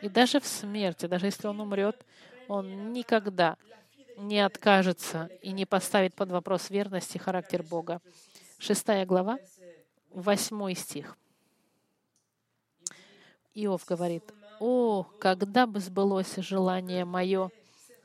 И 0.01 0.09
даже 0.09 0.39
в 0.39 0.45
смерти, 0.45 1.05
даже 1.05 1.27
если 1.27 1.47
он 1.47 1.59
умрет, 1.59 2.05
он 2.47 2.93
никогда 2.93 3.57
не 4.17 4.39
откажется 4.39 5.29
и 5.41 5.51
не 5.51 5.65
поставит 5.65 6.13
под 6.13 6.31
вопрос 6.31 6.69
верности 6.69 7.17
характер 7.17 7.63
Бога. 7.63 8.01
Шестая 8.59 9.05
глава, 9.05 9.39
восьмой 10.09 10.75
стих. 10.75 11.17
Иов 13.53 13.85
говорит, 13.85 14.23
«О, 14.59 15.03
когда 15.19 15.65
бы 15.65 15.79
сбылось 15.79 16.35
желание 16.37 17.05
мое, 17.05 17.49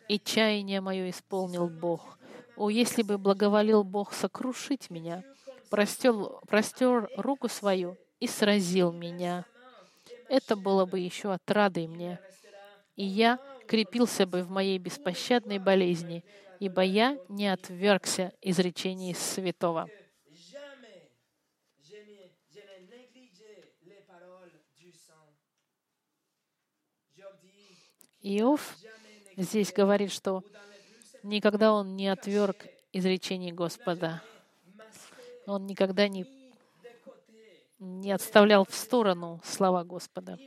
и 0.09 0.19
чаяние 0.19 0.81
мое 0.81 1.11
исполнил 1.11 1.69
Бог! 1.69 2.19
О, 2.57 2.71
если 2.71 3.03
бы 3.03 3.19
благоволил 3.19 3.85
Бог 3.85 4.13
сокрушить 4.13 4.89
меня, 4.89 5.23
простер, 5.69 6.15
простер 6.47 7.11
руку 7.17 7.49
свою 7.49 7.97
и 8.19 8.27
сразил 8.27 8.93
меня, 8.93 9.45
это 10.29 10.57
было 10.57 10.87
бы 10.87 10.99
еще 10.99 11.33
отрадой 11.33 11.87
мне, 11.87 12.19
и 12.95 13.05
я 13.05 13.39
крепился 13.67 14.27
бы 14.27 14.43
в 14.43 14.51
моей 14.51 14.79
беспощадной 14.79 15.59
болезни, 15.59 16.25
ибо 16.61 16.83
я 16.83 17.19
не 17.29 17.49
отвергся 17.49 18.33
изречений 18.41 19.15
святого». 19.15 19.89
Иов 28.29 28.75
здесь 29.37 29.73
говорит, 29.73 30.11
что 30.13 30.43
никогда 31.23 31.73
он 31.73 31.97
не 31.97 32.09
отверг 32.09 32.67
изречений 32.93 33.53
Господа. 33.53 34.23
Он 35.47 35.67
никогда 35.67 36.09
не, 36.09 36.27
не 37.79 38.13
отставлял 38.13 38.65
в 38.65 38.75
сторону 38.75 39.41
слова 39.45 39.85
Господа. 39.85 40.39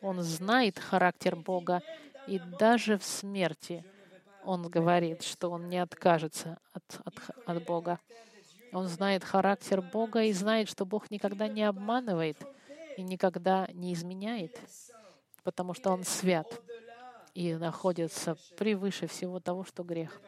Он 0.00 0.20
знает 0.22 0.78
характер 0.78 1.36
Бога, 1.36 1.82
и 2.26 2.38
даже 2.58 2.98
в 2.98 3.04
смерти 3.04 3.84
он 4.44 4.68
говорит, 4.68 5.22
что 5.22 5.50
он 5.50 5.68
не 5.68 5.78
откажется 5.78 6.58
от, 6.72 6.82
от, 7.04 7.14
от 7.46 7.64
Бога. 7.64 7.98
Он 8.72 8.86
знает 8.88 9.22
характер 9.22 9.80
Бога 9.80 10.22
и 10.22 10.32
знает, 10.32 10.68
что 10.68 10.84
Бог 10.84 11.10
никогда 11.10 11.46
не 11.46 11.62
обманывает 11.62 12.38
и 12.96 13.02
никогда 13.02 13.68
не 13.72 13.92
изменяет, 13.92 14.58
потому 15.44 15.74
что 15.74 15.90
Он 15.90 16.04
свят 16.04 16.46
и 17.34 17.54
находится 17.54 18.36
превыше 18.56 19.06
всего 19.06 19.40
того, 19.40 19.64
что 19.64 19.82
грех. 19.82 20.20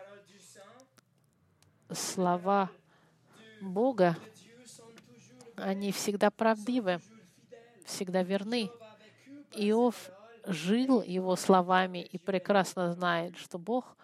Слова 1.91 2.71
Бога, 3.61 4.17
они 5.57 5.93
всегда 5.93 6.31
правдивы, 6.31 7.01
всегда 7.85 8.23
верны. 8.23 8.71
Иов 9.53 10.11
жил 10.47 11.03
его 11.03 11.37
словами 11.37 12.03
и 12.03 12.19
прекрасно 12.19 12.93
знает, 12.93 13.37
что 13.37 13.59
Бог 13.59 13.97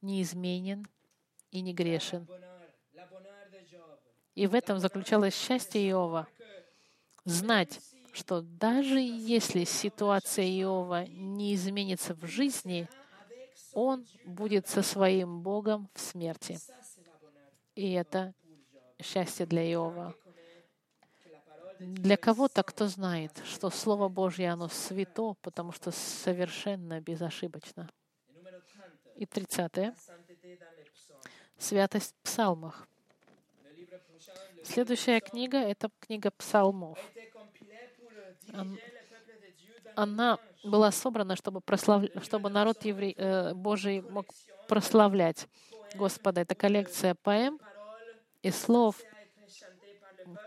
неизменен 0.00 0.86
и 1.50 1.60
не 1.60 1.74
грешен. 1.74 2.26
И 4.34 4.46
в 4.46 4.54
этом 4.54 4.78
заключалось 4.78 5.34
счастье 5.34 5.80
Иова. 5.90 6.28
Знать, 7.24 7.80
что 8.16 8.40
даже 8.40 8.98
если 8.98 9.64
ситуация 9.64 10.46
Иова 10.46 11.04
не 11.06 11.54
изменится 11.54 12.14
в 12.14 12.26
жизни, 12.26 12.88
он 13.74 14.06
будет 14.24 14.68
со 14.68 14.82
своим 14.82 15.42
Богом 15.42 15.90
в 15.92 16.00
смерти. 16.00 16.58
И 17.74 17.92
это 17.92 18.32
счастье 19.02 19.44
для 19.44 19.70
Иова. 19.70 20.14
Для 21.78 22.16
кого-то, 22.16 22.62
кто 22.62 22.88
знает, 22.88 23.32
что 23.44 23.68
Слово 23.68 24.08
Божье, 24.08 24.50
оно 24.50 24.68
свято, 24.68 25.34
потому 25.42 25.72
что 25.72 25.90
совершенно 25.90 27.02
безошибочно. 27.02 27.90
И 29.16 29.26
тридцатое. 29.26 29.94
Святость 31.58 32.14
в 32.14 32.22
псалмах. 32.22 32.88
Следующая 34.64 35.20
книга— 35.20 35.58
это 35.58 35.90
книга 36.00 36.30
псалмов 36.30 36.98
она 39.94 40.38
была 40.62 40.90
собрана, 40.90 41.36
чтобы, 41.36 41.60
прослав... 41.60 42.04
чтобы 42.22 42.50
народ 42.50 42.84
еврей, 42.84 43.14
э, 43.16 43.54
Божий 43.54 44.02
мог 44.02 44.26
прославлять 44.68 45.48
Господа. 45.94 46.42
Это 46.42 46.54
коллекция 46.54 47.14
поэм 47.14 47.58
и 48.42 48.50
слов, 48.50 49.00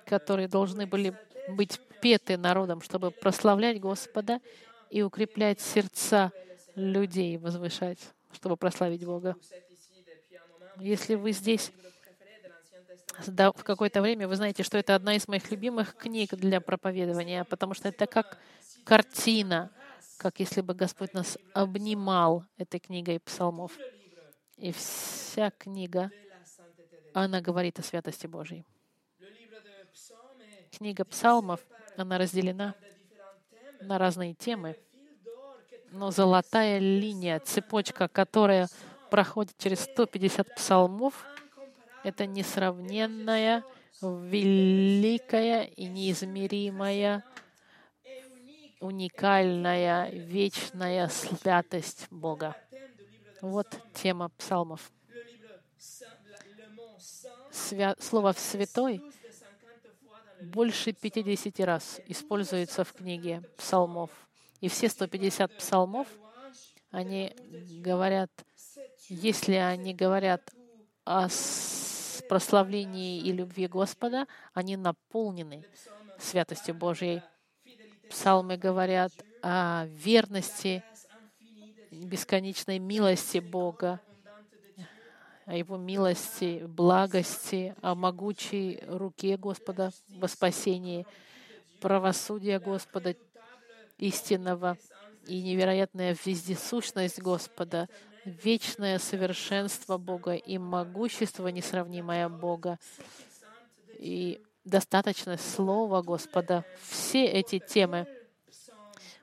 которые 0.06 0.48
должны 0.48 0.86
были 0.86 1.18
быть 1.50 1.80
петы 2.02 2.38
народом, 2.38 2.82
чтобы 2.82 3.12
прославлять 3.12 3.80
Господа 3.80 4.40
и 4.90 5.02
укреплять 5.02 5.60
сердца 5.60 6.32
людей, 6.76 7.38
возвышать, 7.38 8.00
чтобы 8.32 8.56
прославить 8.56 9.06
Бога. 9.06 9.36
Если 10.78 11.16
вы 11.16 11.32
здесь 11.32 11.72
в 13.28 13.64
какое-то 13.64 14.02
время, 14.02 14.28
вы 14.28 14.36
знаете, 14.36 14.64
что 14.64 14.78
это 14.78 14.96
одна 14.96 15.16
из 15.16 15.28
моих 15.28 15.50
любимых 15.52 15.96
книг 15.96 16.36
для 16.36 16.62
проповедования, 16.62 17.44
потому 17.44 17.74
что 17.74 17.90
это 17.90 18.08
как 18.08 18.38
картина, 18.84 19.72
как 20.18 20.40
если 20.40 20.62
бы 20.62 20.74
Господь 20.74 21.14
нас 21.14 21.38
обнимал 21.54 22.46
этой 22.58 22.80
книгой 22.80 23.20
псалмов. 23.20 23.72
И 24.58 24.72
вся 24.72 25.52
книга, 25.52 26.12
она 27.14 27.42
говорит 27.42 27.80
о 27.80 27.84
святости 27.84 28.28
Божьей. 28.28 28.66
Книга 30.72 31.06
псалмов, 31.06 31.62
она 31.98 32.18
разделена 32.18 32.76
на 33.82 33.98
разные 33.98 34.34
темы, 34.34 34.76
но 35.92 36.12
золотая 36.12 36.80
линия, 36.80 37.40
цепочка, 37.40 38.08
которая 38.08 38.68
проходит 39.10 39.58
через 39.58 39.82
150 39.82 40.56
псалмов, 40.56 41.26
это 42.04 42.26
несравненная, 42.26 43.64
великая 44.02 45.64
и 45.64 45.86
неизмеримая, 45.86 47.24
уникальная, 48.80 50.10
вечная 50.12 51.08
святость 51.10 52.08
Бога. 52.10 52.56
Вот 53.42 53.68
тема 53.94 54.30
псалмов. 54.38 54.92
Свя... 57.52 57.96
Слово 58.00 58.34
«святой» 58.34 59.02
больше 60.42 60.94
50 60.94 61.60
раз 61.62 62.02
используется 62.08 62.84
в 62.84 62.94
книге 62.94 63.44
псалмов. 63.58 64.10
И 64.62 64.68
все 64.68 64.90
150 64.90 65.58
псалмов, 65.58 66.08
они 66.92 67.34
говорят, 67.82 68.32
если 69.08 69.56
они 69.56 69.94
говорят 69.94 70.52
о 71.06 71.28
прославлении 72.30 73.20
и 73.20 73.32
любви 73.34 73.68
Господа, 73.68 74.28
они 74.54 74.78
наполнены 74.78 75.66
святостью 76.20 76.76
Божьей. 76.76 77.22
Псалмы 78.10 78.56
говорят 78.56 79.12
о 79.42 79.86
верности, 79.88 80.84
бесконечной 81.92 82.80
милости 82.80 83.40
Бога, 83.40 84.00
о 85.46 85.56
Его 85.56 85.78
милости, 85.78 86.64
благости, 86.68 87.76
о 87.82 87.96
могучей 87.96 88.80
руке 88.88 89.36
Господа 89.36 89.92
во 90.08 90.28
спасении, 90.28 91.08
правосудия 91.82 92.60
Господа 92.60 93.16
истинного 93.98 94.78
и 95.26 95.42
невероятная 95.42 96.16
вездесущность 96.26 97.20
Господа, 97.20 97.90
вечное 98.30 99.00
совершенство 99.00 99.98
Бога 99.98 100.34
и 100.36 100.58
могущество 100.58 101.48
несравнимое 101.48 102.30
Бога 102.30 102.80
и 103.98 104.42
достаточность 104.64 105.50
Слова 105.54 106.02
Господа. 106.02 106.64
Все 106.82 107.26
эти 107.26 107.60
темы 107.60 108.08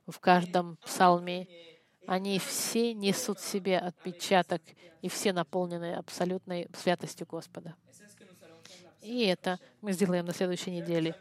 в 0.07 0.19
каждом 0.21 0.77
псалме, 0.77 1.49
они 2.07 2.39
все 2.39 2.95
несут 2.95 3.41
в 3.41 3.49
себе 3.49 3.79
отпечаток, 3.79 4.63
и 5.03 5.09
все 5.09 5.33
наполнены 5.33 5.95
абсолютной 5.95 6.69
святостью 6.77 7.27
Господа. 7.27 7.75
И 9.03 9.25
это 9.25 9.61
мы 9.81 9.93
сделаем 9.93 10.27
на 10.27 10.33
следующей 10.33 10.73
неделе. 10.73 11.15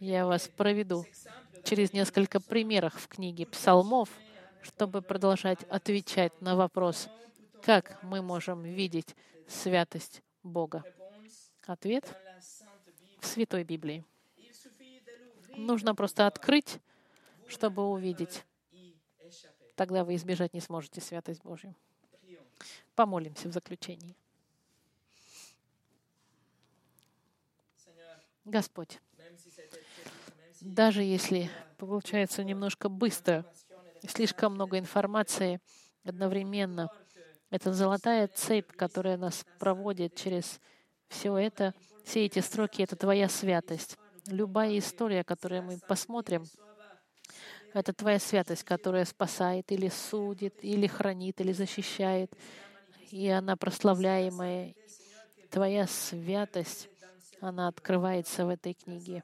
Я 0.00 0.26
вас 0.26 0.48
проведу 0.48 1.04
через 1.64 1.92
несколько 1.92 2.40
примеров 2.40 2.94
в 2.94 3.08
книге 3.08 3.46
псалмов, 3.46 4.08
чтобы 4.62 5.02
продолжать 5.02 5.62
отвечать 5.64 6.40
на 6.40 6.56
вопрос, 6.56 7.08
как 7.62 8.02
мы 8.02 8.22
можем 8.22 8.62
видеть 8.62 9.14
святость 9.46 10.22
Бога. 10.42 10.84
Ответ 11.66 12.04
в 13.20 13.26
Святой 13.26 13.64
Библии. 13.64 14.04
Нужно 15.56 15.94
просто 15.94 16.26
открыть, 16.26 16.78
чтобы 17.48 17.88
увидеть. 17.88 18.44
Тогда 19.74 20.04
вы 20.04 20.14
избежать 20.16 20.54
не 20.54 20.60
сможете 20.60 21.00
святость 21.00 21.42
Божью. 21.42 21.74
Помолимся 22.94 23.48
в 23.48 23.52
заключении. 23.52 24.16
Господь, 28.44 28.98
даже 30.60 31.02
если 31.02 31.50
получается 31.76 32.42
немножко 32.42 32.88
быстро, 32.88 33.44
слишком 34.08 34.54
много 34.54 34.78
информации 34.78 35.60
одновременно, 36.02 36.90
это 37.50 37.72
золотая 37.72 38.28
цепь, 38.28 38.72
которая 38.72 39.16
нас 39.16 39.44
проводит 39.58 40.14
через 40.14 40.60
все 41.08 41.36
это, 41.36 41.74
Все 42.04 42.24
эти 42.24 42.38
строки— 42.38 42.82
это 42.84 42.96
Твоя 42.96 43.28
святость. 43.28 43.98
Любая 44.26 44.78
история, 44.78 45.24
которую 45.24 45.62
мы 45.62 45.78
посмотрим, 45.78 46.44
это 47.74 47.92
Твоя 47.92 48.18
святость, 48.18 48.64
которая 48.64 49.04
спасает 49.04 49.70
или 49.72 49.88
судит, 49.88 50.54
или 50.62 50.86
хранит, 50.86 51.40
или 51.40 51.52
защищает. 51.52 52.32
И 53.10 53.28
она 53.28 53.56
прославляемая. 53.56 54.74
Твоя 55.50 55.86
святость, 55.86 56.88
она 57.40 57.68
открывается 57.68 58.46
в 58.46 58.48
этой 58.48 58.74
книге, 58.74 59.22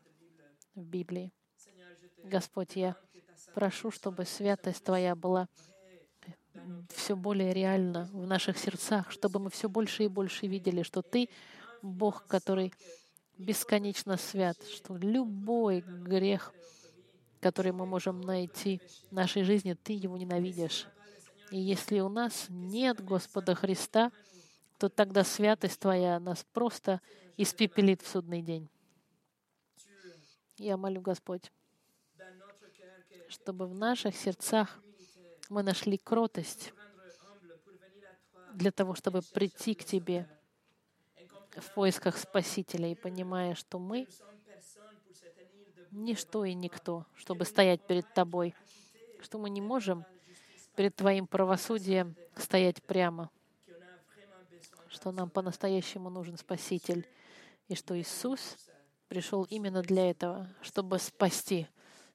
в 0.75 0.83
Библии. 0.83 1.33
Господь, 2.22 2.77
я 2.77 2.97
прошу, 3.55 3.91
чтобы 3.91 4.25
святость 4.25 4.85
Твоя 4.85 5.14
была 5.14 5.49
все 6.95 7.17
более 7.17 7.53
реальна 7.53 8.09
в 8.13 8.27
наших 8.27 8.59
сердцах, 8.59 9.11
чтобы 9.11 9.41
мы 9.41 9.51
все 9.51 9.69
больше 9.69 10.05
и 10.05 10.09
больше 10.09 10.47
видели, 10.47 10.83
что 10.83 11.03
Ты— 11.03 11.29
Бог, 11.85 12.27
который 12.27 12.73
бесконечно 13.37 14.17
свят, 14.17 14.57
что 14.67 14.97
любой 14.97 15.83
грех, 15.83 16.53
который 17.41 17.73
мы 17.73 17.85
можем 17.85 18.23
найти 18.23 18.81
в 19.11 19.13
нашей 19.13 19.43
жизни, 19.43 19.75
Ты 19.75 19.93
его 19.93 20.17
ненавидишь. 20.17 20.87
И 21.51 21.61
если 21.61 22.01
у 22.01 22.09
нас 22.09 22.47
нет 22.49 23.05
Господа 23.05 23.55
Христа, 23.55 24.11
то 24.79 24.89
тогда 24.89 25.25
святость 25.25 25.79
Твоя 25.79 26.19
нас 26.19 26.47
просто 26.53 27.03
испепелит 27.37 28.01
в 28.01 28.09
судный 28.09 28.41
день. 28.41 28.69
Я 30.57 30.79
молю, 30.79 31.03
Господь, 31.03 31.53
чтобы 33.29 33.67
в 33.67 33.75
наших 33.75 34.17
сердцах 34.17 34.81
мы 35.49 35.62
нашли 35.62 35.99
кротость 35.99 36.72
для 38.55 38.70
того, 38.70 38.95
чтобы 38.95 39.22
прийти 39.22 39.74
к 39.74 39.84
Тебе 39.84 40.28
в 41.57 41.74
поисках 41.74 42.18
Спасителя 42.18 42.90
и 42.90 42.95
понимая, 42.95 43.55
что 43.55 43.78
мы 43.78 44.09
ничто 45.90 46.45
и 46.45 46.55
никто, 46.55 47.07
чтобы 47.14 47.45
стоять 47.45 47.86
перед 47.86 48.12
Тобой, 48.14 48.55
что 49.22 49.38
мы 49.38 49.51
не 49.51 49.61
можем 49.61 50.05
перед 50.76 50.97
Твоим 50.97 51.26
правосудием 51.26 52.16
стоять 52.36 52.82
прямо, 52.82 53.30
что 54.88 55.12
нам 55.12 55.30
по-настоящему 55.30 56.11
нужен 56.11 56.36
Спаситель, 56.36 57.07
и 57.68 57.74
что 57.74 57.99
Иисус 57.99 58.57
пришел 59.09 59.45
именно 59.45 59.82
для 59.82 60.11
этого, 60.11 60.49
чтобы 60.61 60.99
спасти 60.99 61.66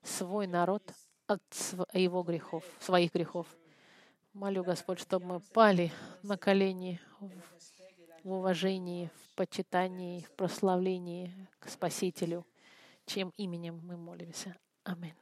свой 0.03 0.47
народ 0.47 0.83
от 1.29 1.41
его 1.93 2.23
грехов, 2.23 2.63
своих 2.79 3.13
грехов. 3.13 3.47
Молю, 4.33 4.63
Господь, 4.63 4.99
чтобы 4.99 5.25
мы 5.25 5.39
пали 5.39 5.91
на 6.23 6.37
колени 6.37 6.99
в 8.23 8.31
уважении, 8.31 9.09
в 9.15 9.35
почитании, 9.35 10.21
в 10.21 10.31
прославлении 10.31 11.47
к 11.59 11.69
Спасителю, 11.69 12.45
чем 13.05 13.33
именем 13.37 13.79
мы 13.83 13.97
молимся. 13.97 14.55
Аминь. 14.83 15.13